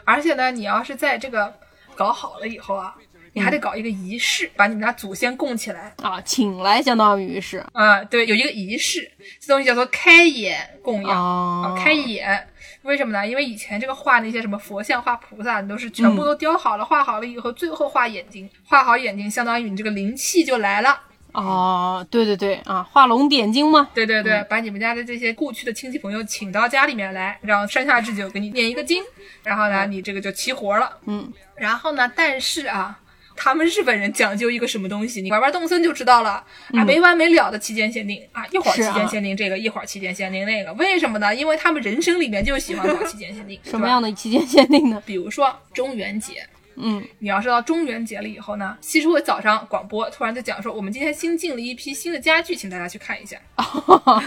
[0.06, 1.52] 而且呢，你要是在这个
[1.96, 2.94] 搞好了以后啊。
[3.36, 12.48] 你还得搞一个仪式，把你们家祖先供起来啊，请来相当于是啊，对，有一个仪式，这东西叫做开眼供养啊，开眼，
[12.84, 13.28] 为什么呢？
[13.28, 21.02] 因为以前这个画那些什么佛像、画菩萨，你都是全部都雕好了、画好了以后，最后画眼睛，画好眼睛，相当于你这个灵气就来了。
[21.34, 23.90] 哦，对对对啊，画龙点睛嘛。
[23.94, 29.04] 对对对，把你们家的这些故去的亲戚朋友请到家里面来，让山下智久给你念一个经，
[29.44, 30.98] 然后呢，你这个就齐活了。
[31.06, 33.00] 嗯，然后呢，但是啊。
[33.36, 41.34] 他们日本人讲究一个什么东西，你玩玩动森就知道了啊，没完没了的期间限定啊，一会儿期间限定这个，一会儿期间限定那个，为什么呢？
[41.34, 43.60] 因为他们人生里面就喜欢搞期间限定。
[43.66, 45.02] 什么样的期间限定呢？
[45.04, 46.48] 比如说中元节。
[46.76, 53.38] 嗯，你要是到中元节了以后呢，西出早上广播突然就讲说，我们今天新进了一批新的家具，请大家去看一下。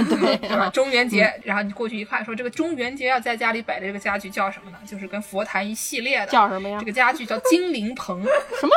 [0.08, 0.70] 对，是吧？
[0.70, 4.78] 中元节，然后你过去一看，说这个中元节要在家里摆的这个家具叫什么呢？
[4.86, 6.78] 就是跟佛坛一系列的，叫什么呀？
[6.78, 8.22] 这个家具叫精灵棚。
[8.60, 8.72] 什么？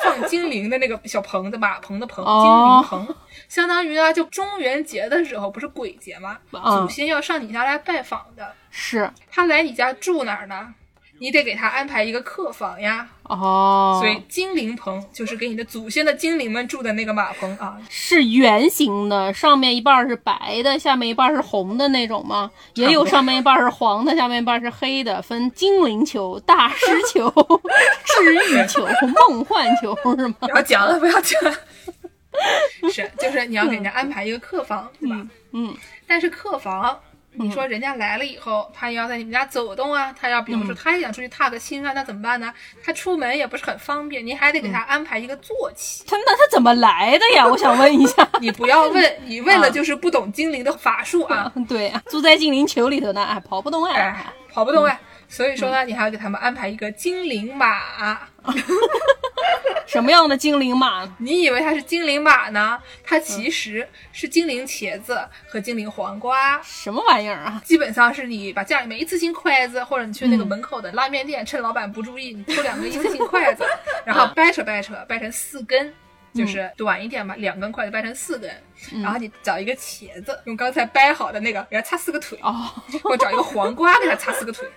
[0.00, 3.16] 放精灵的那个小棚子吧，棚的棚，精灵棚，
[3.48, 6.38] 相当于呢，就中元节的时候不是鬼节吗？
[6.52, 10.72] 祖先要上你家来拜访的，是他来你家住哪儿呢？
[11.20, 22.50] 你得给他安排一个客房呀，哦，所以精灵棚就是给你的祖先的精灵们住的那个马棚啊，是圆形的，上面一半是白的，下面一半是红的那种吗？
[22.74, 27.28] 也有上面一半是黄的，下面一半是黑的，分精灵球、大师球、
[28.06, 28.86] 治愈球、
[29.28, 30.34] 梦幻球是吗？
[30.40, 31.52] 不要讲了，不要讲了，
[32.92, 35.16] 是就是你要给人家安排一个客房，对吧？
[35.52, 35.74] 嗯，
[36.06, 37.00] 但是客房。
[37.38, 42.52] 你说人家来了以后，他要在你们家走动啊，他要比如说他也想出去踏个青啊，那怎么办呢？
[42.84, 46.04] 他出门也不是很方便，你还得给他安排一个坐骑。
[46.06, 47.46] 他那他怎么来的呀？
[47.46, 48.28] 我想问一下。
[48.40, 51.52] 你不要问，你问了就是不懂精灵的法术啊。
[51.68, 54.98] 对，住在精灵球里头呢，哎，跑不动哎，跑不动哎。
[55.28, 58.18] 所以说呢，你还要给他们安排一个精灵马。
[59.86, 61.08] 什么样的精灵马？
[61.18, 62.78] 你以为它是精灵马呢？
[63.02, 66.60] 它其实是精灵茄子和精灵黄瓜。
[66.62, 67.62] 什么玩意儿啊？
[67.64, 73.64] 基本上是你把家里面一次性筷子，或者你去那个门口的拉面店，趁老板不注意，你偷两根一次性筷子，
[74.04, 75.94] 然后掰扯掰扯，掰成四根，
[76.34, 78.50] 就是短一点嘛，两根筷子掰成四根，
[79.02, 82.70] 然后你找一个茄子，用刚才掰好的那个给它擦四个腿，哦
[83.02, 84.68] 或找一个黄瓜给它擦四个腿，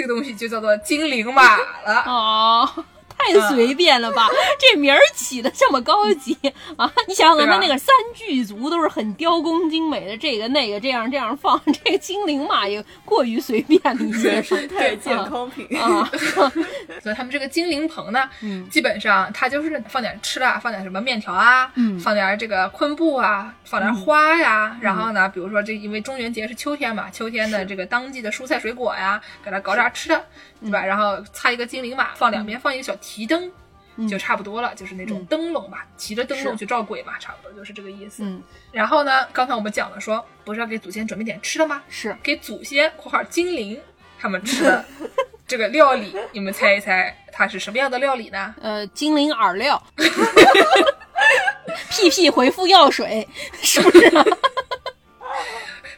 [0.00, 2.02] 这个东西就叫做精灵马了。
[2.06, 2.84] 哦。
[3.20, 4.28] 太随便了吧！
[4.58, 6.36] 这名儿起的这么高级
[6.76, 6.90] 啊！
[7.06, 14.42] 你想想，他那个三巨足都是很雕工精美的，这个那个这样这样放， 这个精灵马也过于随便了一些。
[14.42, 16.10] 生态健康品啊！
[17.02, 18.28] 所以他们这个精灵棚呢，
[18.70, 21.70] 基本上它就是放点吃的，放点什么面条啊，
[22.02, 30.24] 放点这个昆布啊，放点花呀，然后呢，比如说这因为中元节是秋天嘛，秋天的这个当季的蔬菜水果呀，给它搞点吃的。
[30.62, 30.84] 对吧？
[30.84, 33.50] 然后擦一个精灵马，放两边放一个小提灯，
[34.08, 38.22] 就差不多了，就是那种灯笼吧，提着灯笼去照鬼嘛，差不多就是这个意思。
[38.24, 38.40] 嗯。
[38.70, 41.82] 然后呢，刚才我们讲了，说不是要给祖先准备点吃的吗？
[41.88, 43.80] 是给祖先（括号精灵）
[44.20, 44.84] 他们吃的
[45.44, 48.54] 这个料理，你们猜一猜它是什么样的料理呢？
[48.60, 49.82] 呃，精灵饵料。
[51.90, 53.26] 屁屁回复药水，
[53.60, 54.10] 是不是？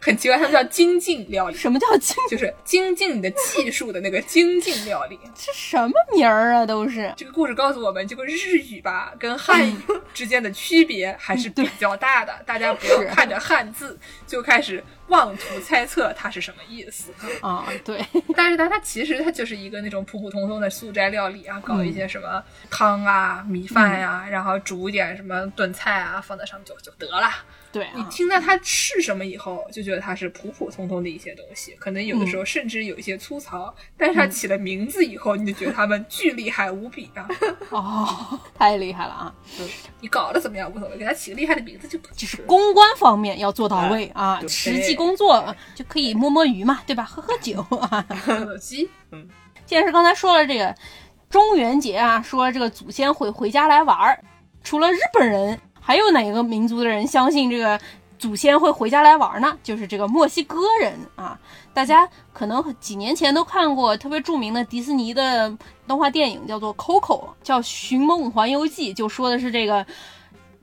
[0.05, 1.57] 很奇怪，他们叫精进料理。
[1.57, 2.17] 什么叫精？
[2.29, 5.17] 就是精进你的技术的那个精进料理。
[5.33, 6.67] 这什么名儿啊？
[6.67, 9.77] 都是这个故事告诉我们，这个日语吧跟汉语
[10.13, 12.35] 之间的区别还是比较大的。
[12.45, 13.97] 大家不要看着汉字
[14.27, 17.65] 就开始妄图猜测它是什么意思 啊。
[17.85, 27.31] 对，但是它它其实它就是一个那种普普通通的素斋料理啊，搞一些什么汤啊、米饭呀，然后煮一点什么炖菜啊，放在上面就就得了。
[27.73, 33.75] 对你听到它是什么以后，就觉得它是普普通通的一些东西，可能有的时候甚至有一些粗糙。
[33.97, 37.27] 但是它起了名字以后，你就觉得它们巨厉害无比啊！
[37.71, 39.35] 哦，太厉害了啊！
[40.01, 47.05] 你搞得怎么样无所谓，给它起个厉害的名字就就是公关方面要做到位啊，实际工作就可以摸摸鱼嘛，对吧？
[47.05, 47.61] 喝喝酒
[47.91, 48.91] 啊，喝鸡。
[49.13, 49.27] 嗯，
[49.65, 50.75] 既然是刚才说了这个
[51.31, 54.23] 中元节啊，说这个祖先会回家来玩儿，
[54.63, 55.59] 除了日本人。
[55.83, 57.79] 还有哪个民族的人相信这个
[58.19, 59.59] 祖先会回家来玩呢？
[59.63, 61.39] 就是这个墨西哥人啊！
[61.75, 65.53] 大家可能几年前都看过特别著名的迪士尼的
[65.87, 69.85] 动画电影，叫做《Coco》，叫《寻梦环游记》，就说的是这个。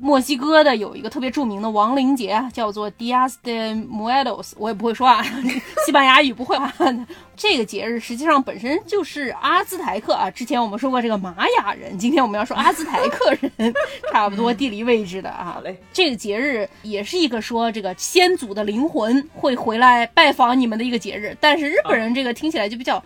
[0.01, 5.21] 墨西哥的有一个特别著名的亡灵节，叫做 Dias de Muertos，我也不会说啊，
[5.85, 6.73] 西班牙语不会啊。
[7.35, 10.31] 这个节日实际上本身就是阿兹台克啊。
[10.31, 13.73] 之前我们说过这个玛雅人，今天我们要说阿兹台克人，
[14.11, 15.53] 差不多地理位置的啊。
[15.55, 23.03] 好嘞，这个节日也是一个说这个先祖的灵魂会回来拜访你们的一个节日，但是日本人这个听起来就比较。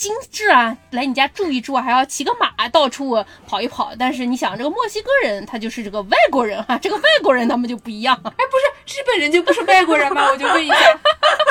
[0.00, 3.92] 精致啊，来你家住一住，还要骑个马到处跑一跑。
[3.98, 8.18] 但是你想，这个墨西哥人他就是这个外国人哈，这个外国人他们就不一样。
[8.24, 8.56] 哎，不
[8.88, 10.30] 是日本人就不是外国人吗？
[10.32, 10.76] 我就问一下，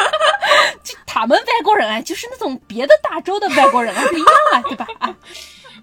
[0.83, 4.87] 就他们外国人啊，就是那种别的大洲的外国人啊， 不一样啊，对吧？
[4.97, 5.15] 啊。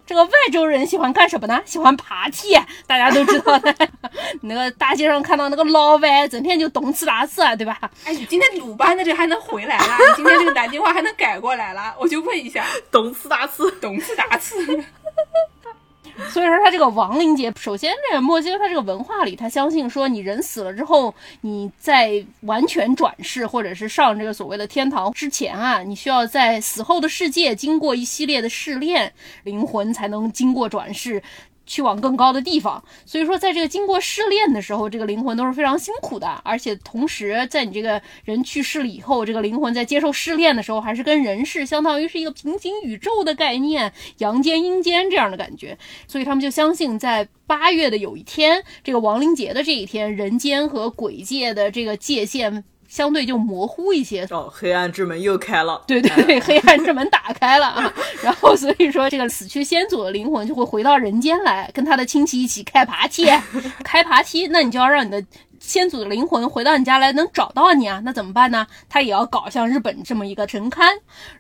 [0.07, 1.61] 这个外州人喜欢干什么呢？
[1.67, 3.75] 喜欢爬梯， 大家都知道的。
[4.43, 7.79] 那个大街上看到那个老外，整天就动次打次啊，对吧？
[8.05, 9.97] 哎，你今天鲁班的这还能回来了？
[10.17, 11.95] 你今天这个南京话还能改过来了？
[11.99, 14.55] 我就问一下，懂吃大吃，懂吃大吃。
[16.31, 29.13] 所以说他这个亡灵节，首先这个墨西哥他这个文化里，他相信说你人死了之后，你在完全转世或者是上这个所谓的天堂之前啊，你需要在死后的世界经过一系列的试炼，
[29.45, 31.23] 灵魂才能经过转世。
[31.67, 52.65] 去往更高的地方，所以说，在这个经过试炼的时候，这个灵魂都是非常辛苦的，而且同时，在你这个人去世了以后，这个灵魂在接受试炼的时候，还是跟人世相当于是一个平行宇宙的概念，阳间阴间这样的感觉，所以他们就相信，在八月的有一天，这个亡灵节的这一天，人间和鬼界的这个界限。
[52.89, 54.27] 相对就模糊一些。
[54.31, 63.27] 哦，黑暗之门又开了，对对对，黑暗之门打开了啊， 然后所以说这个死去先祖的灵魂就会回到人间来，跟他的亲戚一起开爬梯，
[63.85, 65.23] 开爬梯，那你就要让你的。
[65.67, 68.01] 先祖的灵魂回到你家来能找到你啊？
[68.05, 68.65] 那怎么办呢？
[68.89, 70.87] 他也要搞像日本这么一个神龛。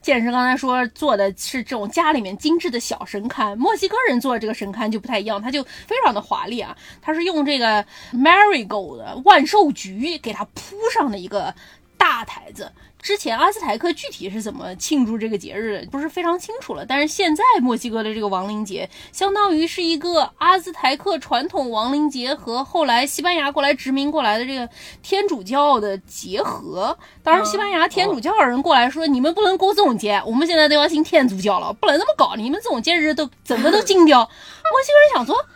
[0.02, 6.76] 剑师刚才说做的是这种家里面精致的小神龛，墨西哥人做的这个神龛就不太一样，它就非常的华丽啊。
[7.00, 11.54] 它是用这个 marigold 万寿菊给它铺上的一个
[11.96, 12.72] 大台子。
[13.06, 16.84] 之前阿兹台克具体是怎么庆祝这个节日的，不是非常清楚了。
[16.84, 24.68] 但是现在墨西哥的这个亡灵节，相当于是一个阿兹台克传统亡灵节和后来西班牙过来殖民过来的这个
[25.04, 26.98] 天主教的结合。
[27.22, 32.34] 当然，西班牙天主教的人过来说：“你们不能过这种节，我们现在都要信天主教了，不能这么搞。
[32.34, 35.46] 你们这种节日都整个都禁掉。”墨西哥人想说：“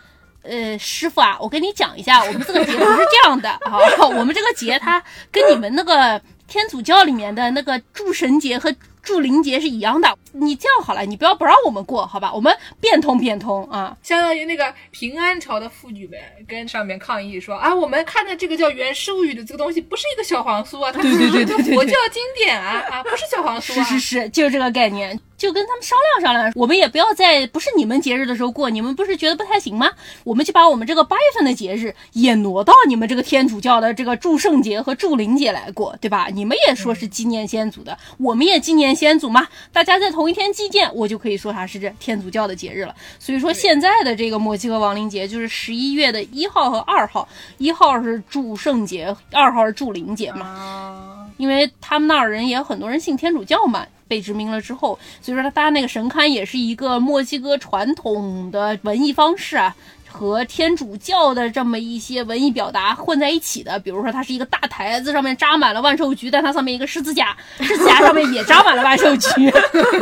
[0.43, 3.77] 呃，师傅啊，我跟你讲一下，我们这个节不是这样的啊，
[4.07, 6.21] 我们这个节它跟你们那个。”
[6.51, 10.17] 天主教里面的那个祝神节和祝灵节是一样的。
[10.33, 12.29] 你这样好了，你不要不让我们过，好吧？
[12.33, 13.95] 我们变通变通啊！
[14.03, 23.83] 相当于那个平安朝的妇女们跟上面抗议说啊，我们看的这个叫《原始物语》的这个东西不是一个小黄书啊，它 是一个佛教经典啊啊，不是小黄书啊！
[23.85, 25.17] 是是是，就是这个概念。
[25.41, 29.89] 就跟他们商量商量，我们也不要在不是你们节日的时候过，你们不是觉得不太行吗？
[30.23, 36.27] 我们就把我们这个八月份的节日也挪到你们这个天主教的这个祝圣节和祝灵节来过，对吧？
[36.31, 42.93] 你们也说是纪念先祖的，我们也纪念先祖嘛，大家在同一天祭奠，我就可以说它是这天主教的节日了。
[43.17, 47.27] 所以说现在的这个墨西哥亡灵节就是十一月的一号和二号，
[47.57, 53.83] 一号是祝圣节，二号是祝灵节嘛，因为他们那儿人也有很多人信天主教嘛。
[54.11, 59.73] 被殖民了之后，所以说他搭那个神龛也是一个墨西哥传统的文艺方式啊。
[60.11, 69.29] 和天主教的这么一些文艺表达混在一起的，比如说它是一个大台子，上面扎满了万寿菊，但它上面一个十字架，十字架上面也扎满了万寿菊。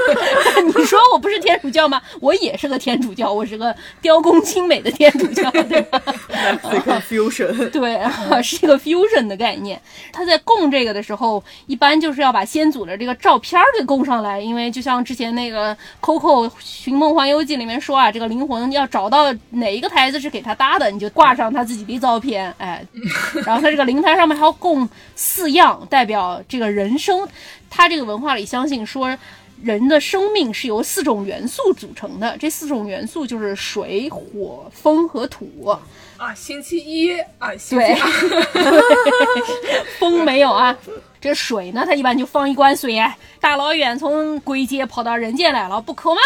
[0.76, 2.02] 你说我不是天主教吗？
[2.20, 6.02] 我也是个天主教，我是个雕工精美的天主教，对吧？
[6.70, 8.02] 是一个 fusion，对，
[8.42, 9.80] 是一个 fusion 的概念。
[10.12, 19.99] 他在供这个的时候，一般就是要把先祖的这个照片给供上来，因为就像之前那个 Coco 寻梦环游记里面说啊，这个灵魂要找到哪一个台。
[20.00, 22.82] 台子是给他搭的，你就挂上他自己的照片，哎，
[23.46, 27.28] 然后他这个灵台上面还要供四样，代表这个人生。
[27.70, 29.14] 他这个文化里相信说，
[29.62, 35.78] 人的生命是由四种元素组成的，这四种元素就是水、火、风和土。
[36.16, 37.94] 啊，星期一啊，对，
[40.00, 40.74] 风没有啊。
[41.20, 42.98] 这水呢，他一般就放一罐水，
[43.42, 46.22] 大老远从鬼界跑到人间来了，不渴吗？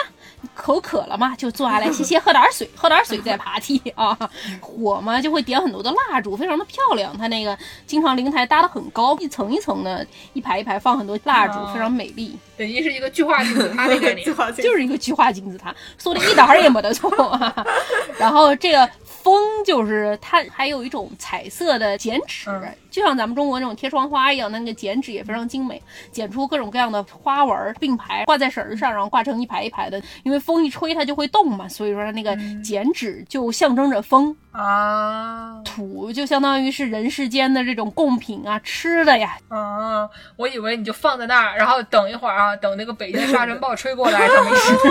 [0.55, 4.17] 口渴了嘛，就坐下来歇歇，喝点水，喝点水再爬梯啊。
[4.61, 7.17] 火嘛，就会点很多的蜡烛，非常的漂亮。
[7.17, 12.37] 它那个经常灵台搭的很高，一层一层的，一排一排放很多蜡烛，非常美丽。
[12.55, 14.25] 等于是一个巨化金字塔的概念，
[14.57, 17.11] 就是 一个巨化金字塔，说的一点儿也没得错。
[18.17, 18.89] 然后这个。
[19.23, 22.49] 风就是它，还有一种彩色的剪纸，
[22.91, 30.01] 就像咱们中国那种贴窗花一样，那个剪纸也非常精美，剪出各种各样的花纹并排挂在绳上，然后挂成一排一排的。
[30.23, 35.61] 因为风一吹它就会动嘛，所以说它那个剪纸就象征着风啊。
[35.63, 39.37] 土就相当于是人世间的这种贡品啊，吃的呀。
[39.47, 44.89] 啊，我以为你就放在那儿，然后等一会儿啊，等那个北京沙尘暴吹过来，上面湿土。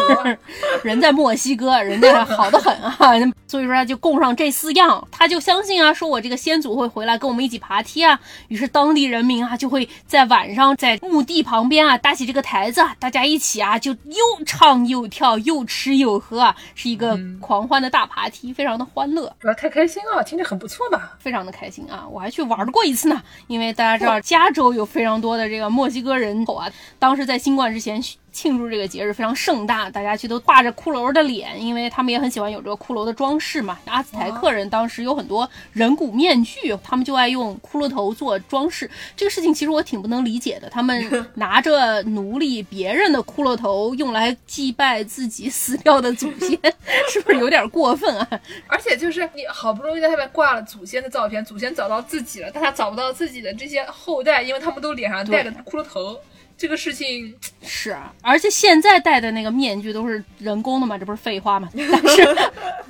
[0.82, 2.96] 人在墨西哥，人家好的很啊，
[3.46, 4.22] 所以说他就供。
[4.22, 8.20] 上这四样，他就相信啊，说我这个先祖会回来跟我们一起爬梯啊。
[8.46, 19.34] 于是当地人民啊，就会在晚上在墓地旁边啊搭起这个台子，大家一起啊就又唱又跳，又吃又喝啊，是一个狂欢的大爬梯，非常的欢乐。
[19.40, 22.06] 主太开心啊，听着很不错嘛，非常的开心啊。
[22.10, 28.02] 我还去玩过一次呢，因为大家知道加州有非常多的这个墨西哥人口啊，当时在新冠之前。
[28.32, 33.78] 庆祝这个节日非常盛大，大家去都画着骷髅的脸，因为他们也很喜欢有这个骷髅的装饰嘛。
[33.84, 38.90] 阿兹台克人当时有很多人骨面具，他们就爱用骷髅头做装饰。
[39.14, 46.58] 这个事情其实我挺不能理解的，他们 拿着奴隶别人的骷髅头用来祭拜自己死掉的祖先，
[47.12, 48.28] 是不是有点过分啊？
[48.66, 56.18] 而且就是你好不容易在上面挂了祖先的照片，祖先找到自己了，但他找不到自己的这些后代，因为他们都脸上戴着骷髅头。
[56.56, 61.68] 这个事情是，而且现在戴的那个面具都是人工的嘛，这不是废话嘛？
[61.74, 62.22] 但是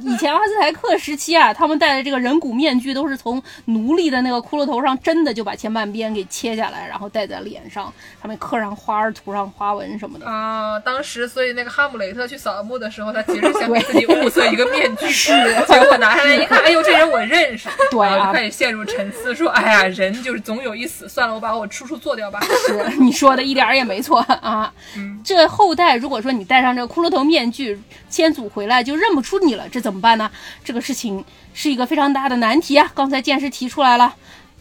[0.00, 7.84] 以前阿兹台克时期啊，他们戴的这个人骨面具都是从奴隶的那个骷髅头上真的就把前半边给切下来，然后戴在脸上，
[8.20, 10.78] 上面刻上花儿、涂上花纹什么的啊。
[10.80, 15.32] 当时所以那个哈姆雷特去扫墓的时候，他其实想给 自己物色一个面具，是，
[15.66, 22.40] 结果拿下来一看，哎呦，这人我认识， 对啊，就开始陷入沉思，说，哎呀，人就是总有一死，算了，我把我叔叔做掉吧。
[22.66, 23.62] 是，你说的一点。
[23.62, 24.74] 点儿也没错 啊！
[25.22, 27.80] 这后代如果说你戴上这个骷髅头面具，
[28.11, 30.28] 先祖回来就认不出你了，这怎么办呢？
[30.64, 31.24] 这个事情
[31.55, 32.90] 是一个非常大的难题啊！
[32.92, 34.16] 刚才剑师提出来了，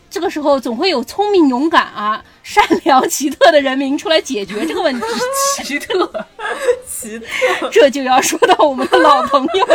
[0.07, 5.05] 这个时候总会有聪明、勇敢啊、善良、奇特的人民出来解决这个问题。
[5.65, 6.27] 奇特，
[6.87, 9.67] 奇特，这就要说到我们的老朋友，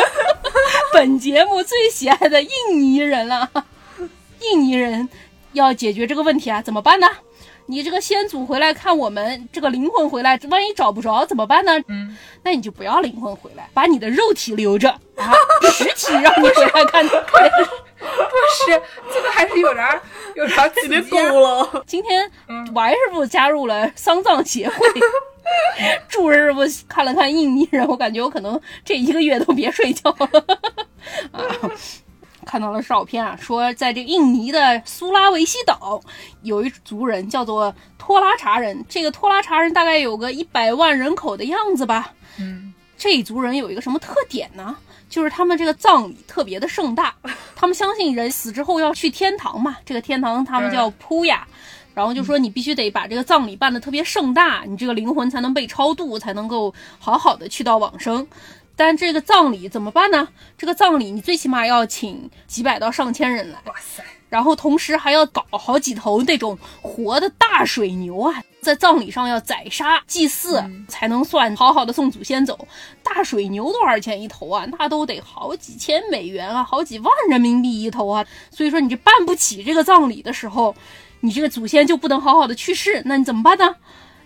[0.92, 2.48] 本节目最喜爱的印
[2.80, 3.50] 尼人了。
[4.52, 5.08] 印尼人
[5.52, 7.08] 要解决这个问题啊，怎么办呢？
[7.66, 11.72] 你这个先祖回来看我们这个灵魂回来，万一找不着怎么办呢？
[11.88, 15.32] 嗯，那你就不要灵魂回来，把你的肉体留着啊，
[15.72, 17.06] 实体让你回来看。
[17.06, 17.14] 不
[18.70, 18.80] 是，
[19.12, 20.00] 这个还是有点
[20.36, 21.84] 有点特别够了。
[21.86, 22.30] 今天
[22.72, 24.76] 王师傅加入了丧葬协会，
[26.08, 30.28] 祝师傅看了看印尼人，我感觉我可能这一个月都别睡觉了
[31.32, 31.42] 啊。
[32.47, 36.01] 看到了照片啊，说在这印尼的苏拉维西岛
[36.42, 42.14] 有一族人叫做托拉查人，这个托拉查人大概有个一百万人口的样子吧。
[42.38, 44.76] 嗯，这一族人有一个什么特点呢？
[45.09, 47.14] 就是他们这个葬礼特别的盛大，
[47.55, 51.47] 他们相信人死之后要去天堂嘛，这个天堂他们叫普雅，
[51.94, 58.26] 然后就说你必须得把这个葬礼办得特别盛大，你这个灵魂才能被超度，才能够好好的去到往生。
[58.76, 60.28] 但这个葬礼怎么办呢？
[60.58, 64.04] 这个葬礼你最起码要请几百到上千人来，哇塞！
[64.28, 72.68] 然后同时还要搞好几头那种活的大水牛啊，在葬礼上要宰杀祭祀，才能算好好的送祖先走。
[73.02, 74.66] 大水牛多少钱一头啊？
[74.78, 78.26] 那都得好几千美元啊，好几万人民币一头啊。
[78.50, 80.74] 所以说你这办不起这个葬礼的时候，
[81.20, 83.76] 你这个祖先就不能好好的去世，那你怎么办呢？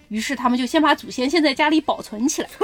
[0.08, 2.48] 于是他们就先把祖先先在家里保存起来。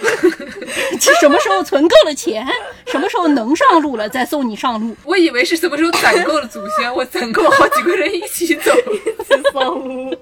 [1.20, 2.44] 什么时候存够了钱，
[2.86, 4.96] 什么时候能上路了，再送你上路。
[5.04, 10.16] 我以为是什么时候攒够了祖先， 我攒够好几个人一起走，一起上路。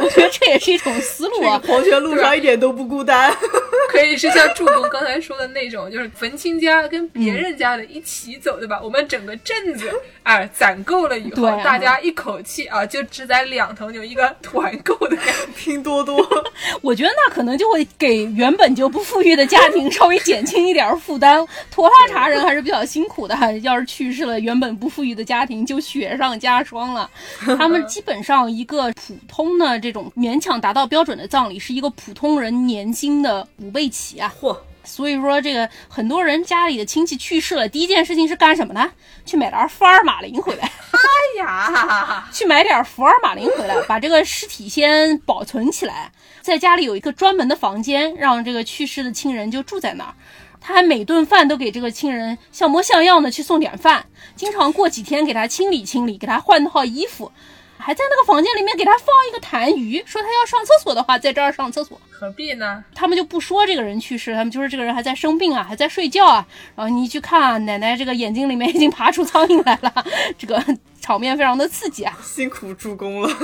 [0.00, 1.60] 我觉得这也是一种思路啊。
[1.66, 3.34] 黄泉路上一点都不孤单，
[3.90, 8.80] 可以是像助攻刚才说的那种，就是坟亲家跟别人家的一起走，对吧？
[8.82, 9.92] 我们整个镇子
[10.22, 15.32] 啊攒够了以后，大家一口气啊就只宰两头牛，一个团购的感觉。
[15.60, 16.26] 拼多多，
[16.80, 19.00] 我觉得那可能就会给原本就不。
[19.10, 23.34] 富裕的家庭稍微减轻一点负担，拖拉茶人还是比较辛苦的。
[23.60, 27.10] 要是去世了，原本不富裕的家庭就雪上加霜了。
[27.58, 34.32] 他们基本上一个普通的这种勉强达到标准的葬礼，是一个普通人年薪的五倍起啊！
[34.40, 34.56] 嚯！
[34.90, 38.90] 所以说，这个很多人家里的亲戚去世了，第一件事情是干什么呢？
[39.24, 40.64] 去买点福尔马林回来。
[40.64, 40.98] 哎
[41.38, 46.10] 呀， 去买点福尔马林回来，把这个尸体先保存起来，
[46.42, 50.14] 在家里有一个专门的房间，让这个去世的亲人就住在那儿。
[50.60, 54.04] 他还每顿饭都给这个亲人像模像样的去送点饭，
[54.36, 57.32] 经常过几天给他清理清理，给他换套衣服。
[57.80, 62.00] 还在那个房间里面给他放一个痰盂，说他要上厕所的话，在这儿上厕所。
[62.10, 62.84] 何必呢？
[62.94, 66.46] 他们就不说这个人去世，他们就是这个人还在生病啊，还在睡觉啊。
[66.76, 70.04] 然后你一去看，奶奶这个眼睛里面已经爬出苍蝇来了，
[70.36, 70.62] 这个
[71.00, 72.16] 场面非常的刺激啊！
[72.22, 73.30] 辛苦助攻了。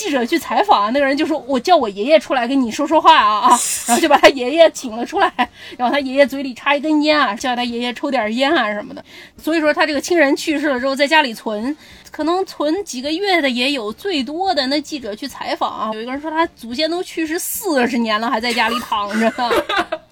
[0.00, 5.30] 记者去采访，那个人就说：“我叫我爷爷出来跟你说说话啊啊！” 然后就把他爷爷请了出来，
[5.76, 9.04] 然后他爷爷嘴里插一根烟啊，叫他爷爷抽点烟啊什么的。
[9.36, 11.76] 所以说他这个亲人去世了之后，在家里存，
[12.10, 19.30] 可能存几个月的也有，最多的那记者去采访啊，有一个人说他祖先都去世四十年了，还在家里躺着。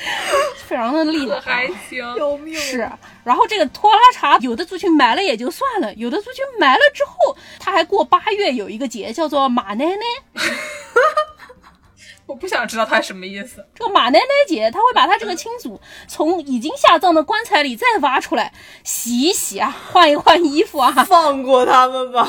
[0.66, 2.54] 非常的厉害，还行， 救命！
[2.54, 2.90] 是，
[3.24, 10.02] 然后这个拖拉茶，有的族群埋了也就算了，有的族群埋了之后，他还过八月有一个节叫做马奶奶。
[12.30, 13.66] 我不想知道他什么意思。
[13.74, 18.52] 这个马奶奶姐，她会把她这个亲祖从已经下葬的棺材里再挖出来，
[18.84, 20.92] 洗一洗啊，换一换衣服啊。
[21.08, 22.28] 放过他们吧。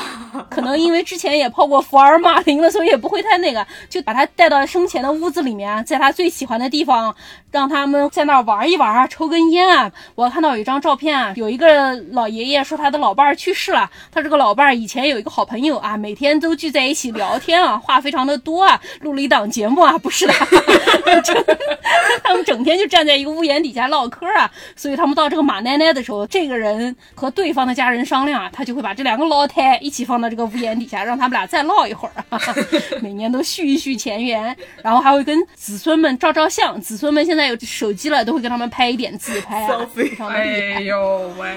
[0.50, 7.14] 可能因为之前也泡过福尔马林了，所以也不会太那个，就把他带到生前的屋子里面，在他最喜欢的地方，
[7.52, 9.92] 让他们在那儿玩一玩啊，抽根烟啊。
[10.16, 20.32] 我看到有一张照片啊，有一个老爷爷说他的老伴儿去世了，他这个老伴儿以前有一个好朋友啊，每天都聚在一起聊天啊，话非常的多啊，录了一档节目啊，不是的，
[22.22, 32.40] 他们整天就站在一个屋檐底下唠嗑啊，所以他们到这个马奶奶的时候，这个人和对方的家人商量啊，他就会把这两个老太一起放到这个屋檐底下，让他们俩再唠一会儿啊，
[33.00, 40.74] 每年都续一续前缘，然后还会跟子孙们照照相，子孙们现在有手机了，都会给他们拍一点自拍啊，非常的厉害。
[40.74, 41.48] 哎呦喂！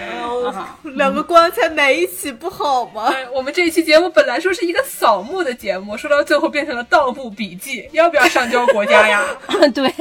[0.96, 3.12] 两个棺材埋一起不好吗？
[3.14, 9.24] 哎，我们这一期节目本来说是一个扫墓的节目，说到最后变成了盗墓笔记，要不要上交国家呀？
[9.74, 9.94] 对。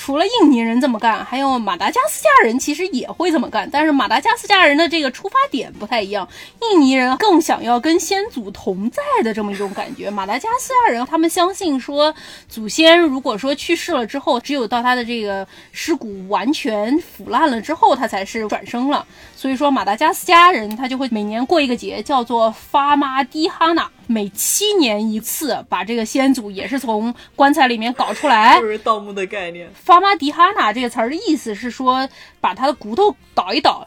[0.00, 6.26] 除了印尼人这么干，还有马达加斯加人其实也会这么干，但是马达加斯加人的这个出发点不太一样。
[6.62, 12.14] 印尼人更想要跟先祖同在的这么一种感觉，马达加斯加人他们相信说，
[12.48, 19.04] 祖先如果说去世了之后，只有到他的这个尸骨完全腐烂了之后，他才是转生了。
[19.36, 23.90] 所以说，马达加斯加人他就会每年过一个节，叫做发马迪哈纳。
[24.08, 29.70] 每七年一次，把这个先祖也是从棺材里面搞出来，就是盗墓的概念。
[29.74, 32.08] 法玛迪哈纳这个词儿的意思是说，
[32.40, 33.86] 把他的骨头倒一倒。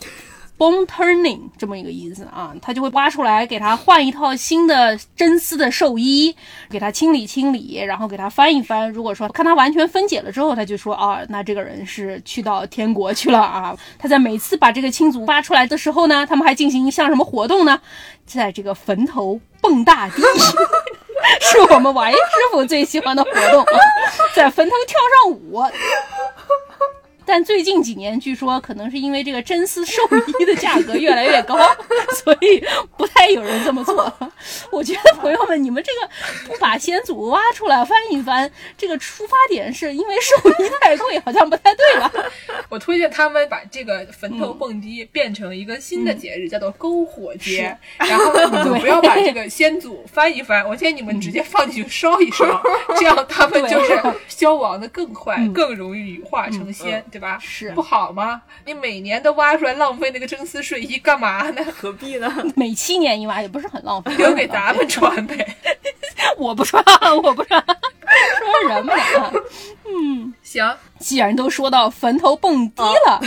[0.59, 6.35] Bone turning 这么一个意思啊，他就会挖出来，给他换一套新的真丝的寿衣，
[6.69, 8.87] 给他清理清理，然后给他翻一翻。
[8.91, 13.75] 如果说看他完全分解了之后，他就说啊，那这个人是去到天国去了啊。
[13.97, 17.81] 他在每次把这个亲族挖出来的时候呢，他们还进行一项什么活动呢？
[18.27, 20.21] 在这个坟头蹦大迪，
[21.39, 22.17] 是我们王师
[22.51, 23.65] 傅最喜欢的活动，
[24.35, 25.63] 在坟头跳上舞。
[27.31, 30.01] 但最近几年，据说可能是因为这个真丝寿
[30.37, 31.55] 衣的价格越来越高，
[32.21, 32.61] 所以
[32.97, 34.13] 不太有人这么做。
[34.69, 36.09] 我觉得朋友们，你们这个
[36.45, 42.11] 不把先祖挖出来翻一翻，这个出发点是因为寿衣太贵，好像不太对吧？
[42.67, 47.73] 我推荐他们把这个坟头蹦迪变成一个新的节日，叫做篝火节。
[47.97, 52.61] 然后呢，你们不要把这个先祖翻一翻，我建议你们直接放进去烧一烧，
[52.99, 57.01] 这样他们就是消亡的更快，更容易羽化成仙。
[57.09, 57.20] 对吧？
[57.39, 58.41] 是不好吗？
[58.65, 61.61] 你每年都挖出来浪费那个真丝睡衣干嘛呢？
[61.75, 62.31] 何必呢？
[62.55, 65.55] 每七年一挖也不是很浪费，留给咱们穿呗。
[66.37, 66.83] 我不穿，
[67.23, 69.41] 我不穿，说什么呢？
[69.85, 70.63] 嗯，行。
[70.99, 73.19] 既然都说到坟头蹦迪了，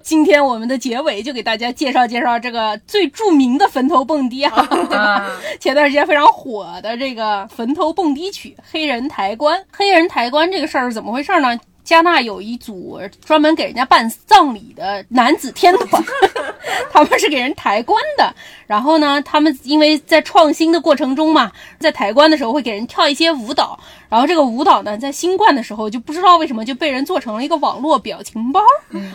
[0.00, 4.68] 今天我们的结尾就给大家介绍介绍这个最著名的坟头蹦迪啊。
[5.58, 9.60] 前段时间非常火的这个坟头蹦迪曲《黑人抬棺》。
[9.72, 11.58] 黑人抬棺这个事儿是怎么回事呢？
[11.88, 16.04] 加纳有一组专门给人家办葬礼的男子天团，
[16.92, 18.34] 他们是给人抬棺的。
[18.68, 21.50] 然后呢，他们因为在创新的过程中嘛，
[21.80, 23.76] 在抬棺的时候会给人跳一些舞蹈。
[24.08, 28.60] 然后这个舞蹈呢，在新冠的时候就不知道为什么就被人做成了一个网络表情包。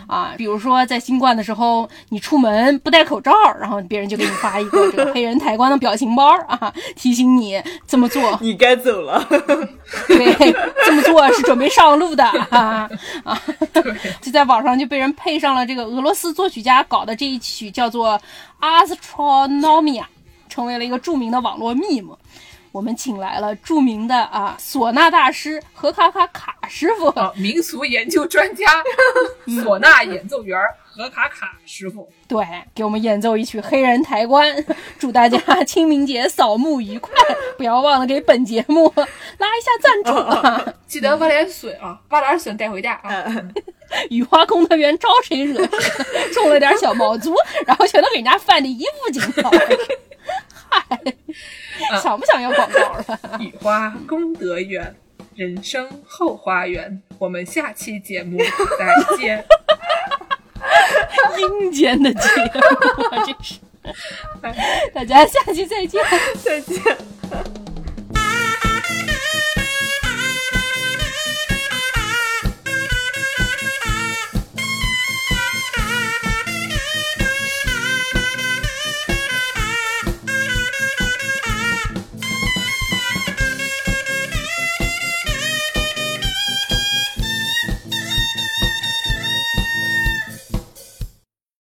[0.07, 8.37] 啊，比如说在新冠的时候，你出门不戴口罩，然后别人就给你发一个这个黑人抬棺的表情包啊，提醒你这么做。
[8.41, 9.23] 你该走了。
[10.07, 10.53] 对，
[10.85, 12.23] 这么做是准备上路的。
[12.49, 12.89] 啊
[13.23, 13.39] 啊！
[14.21, 18.17] 就在网上就被人配上了这个俄罗斯作曲家搞的这一曲叫做
[18.63, 20.03] 《Astronomia》，
[20.47, 22.15] 成为了一个著名的网络 meme。
[22.73, 28.65] 我们请来了著名的啊唢呐大师何卡卡卡师傅，民俗研究专家，
[29.45, 32.43] 唢呐演奏员何卡卡师傅，对，
[32.73, 34.51] 给我们演奏一曲《黑人抬棺》，
[34.97, 37.13] 祝大家 清明节扫墓愉快！
[37.59, 38.91] 不要忘了给本节目
[39.37, 40.73] 拉一下赞助啊！
[40.87, 43.23] 记得挖点笋啊，挖点笋带回家啊！
[44.09, 46.33] 雨花功德园招谁惹谁？
[46.33, 47.35] 种了点小毛竹，
[47.67, 49.51] 然后全都给人家翻的衣服紧了。
[50.73, 50.99] 嗨。
[52.01, 53.19] 想不想要广告了？
[53.41, 54.95] 雨花功德园，
[55.35, 57.01] 人生后花园。
[57.17, 59.43] 我们下期节目再见。
[61.37, 62.19] 阴间的节
[62.53, 62.61] 目，
[63.25, 63.59] 这是。
[64.93, 66.01] 大家下期再见，
[66.43, 66.79] 再见。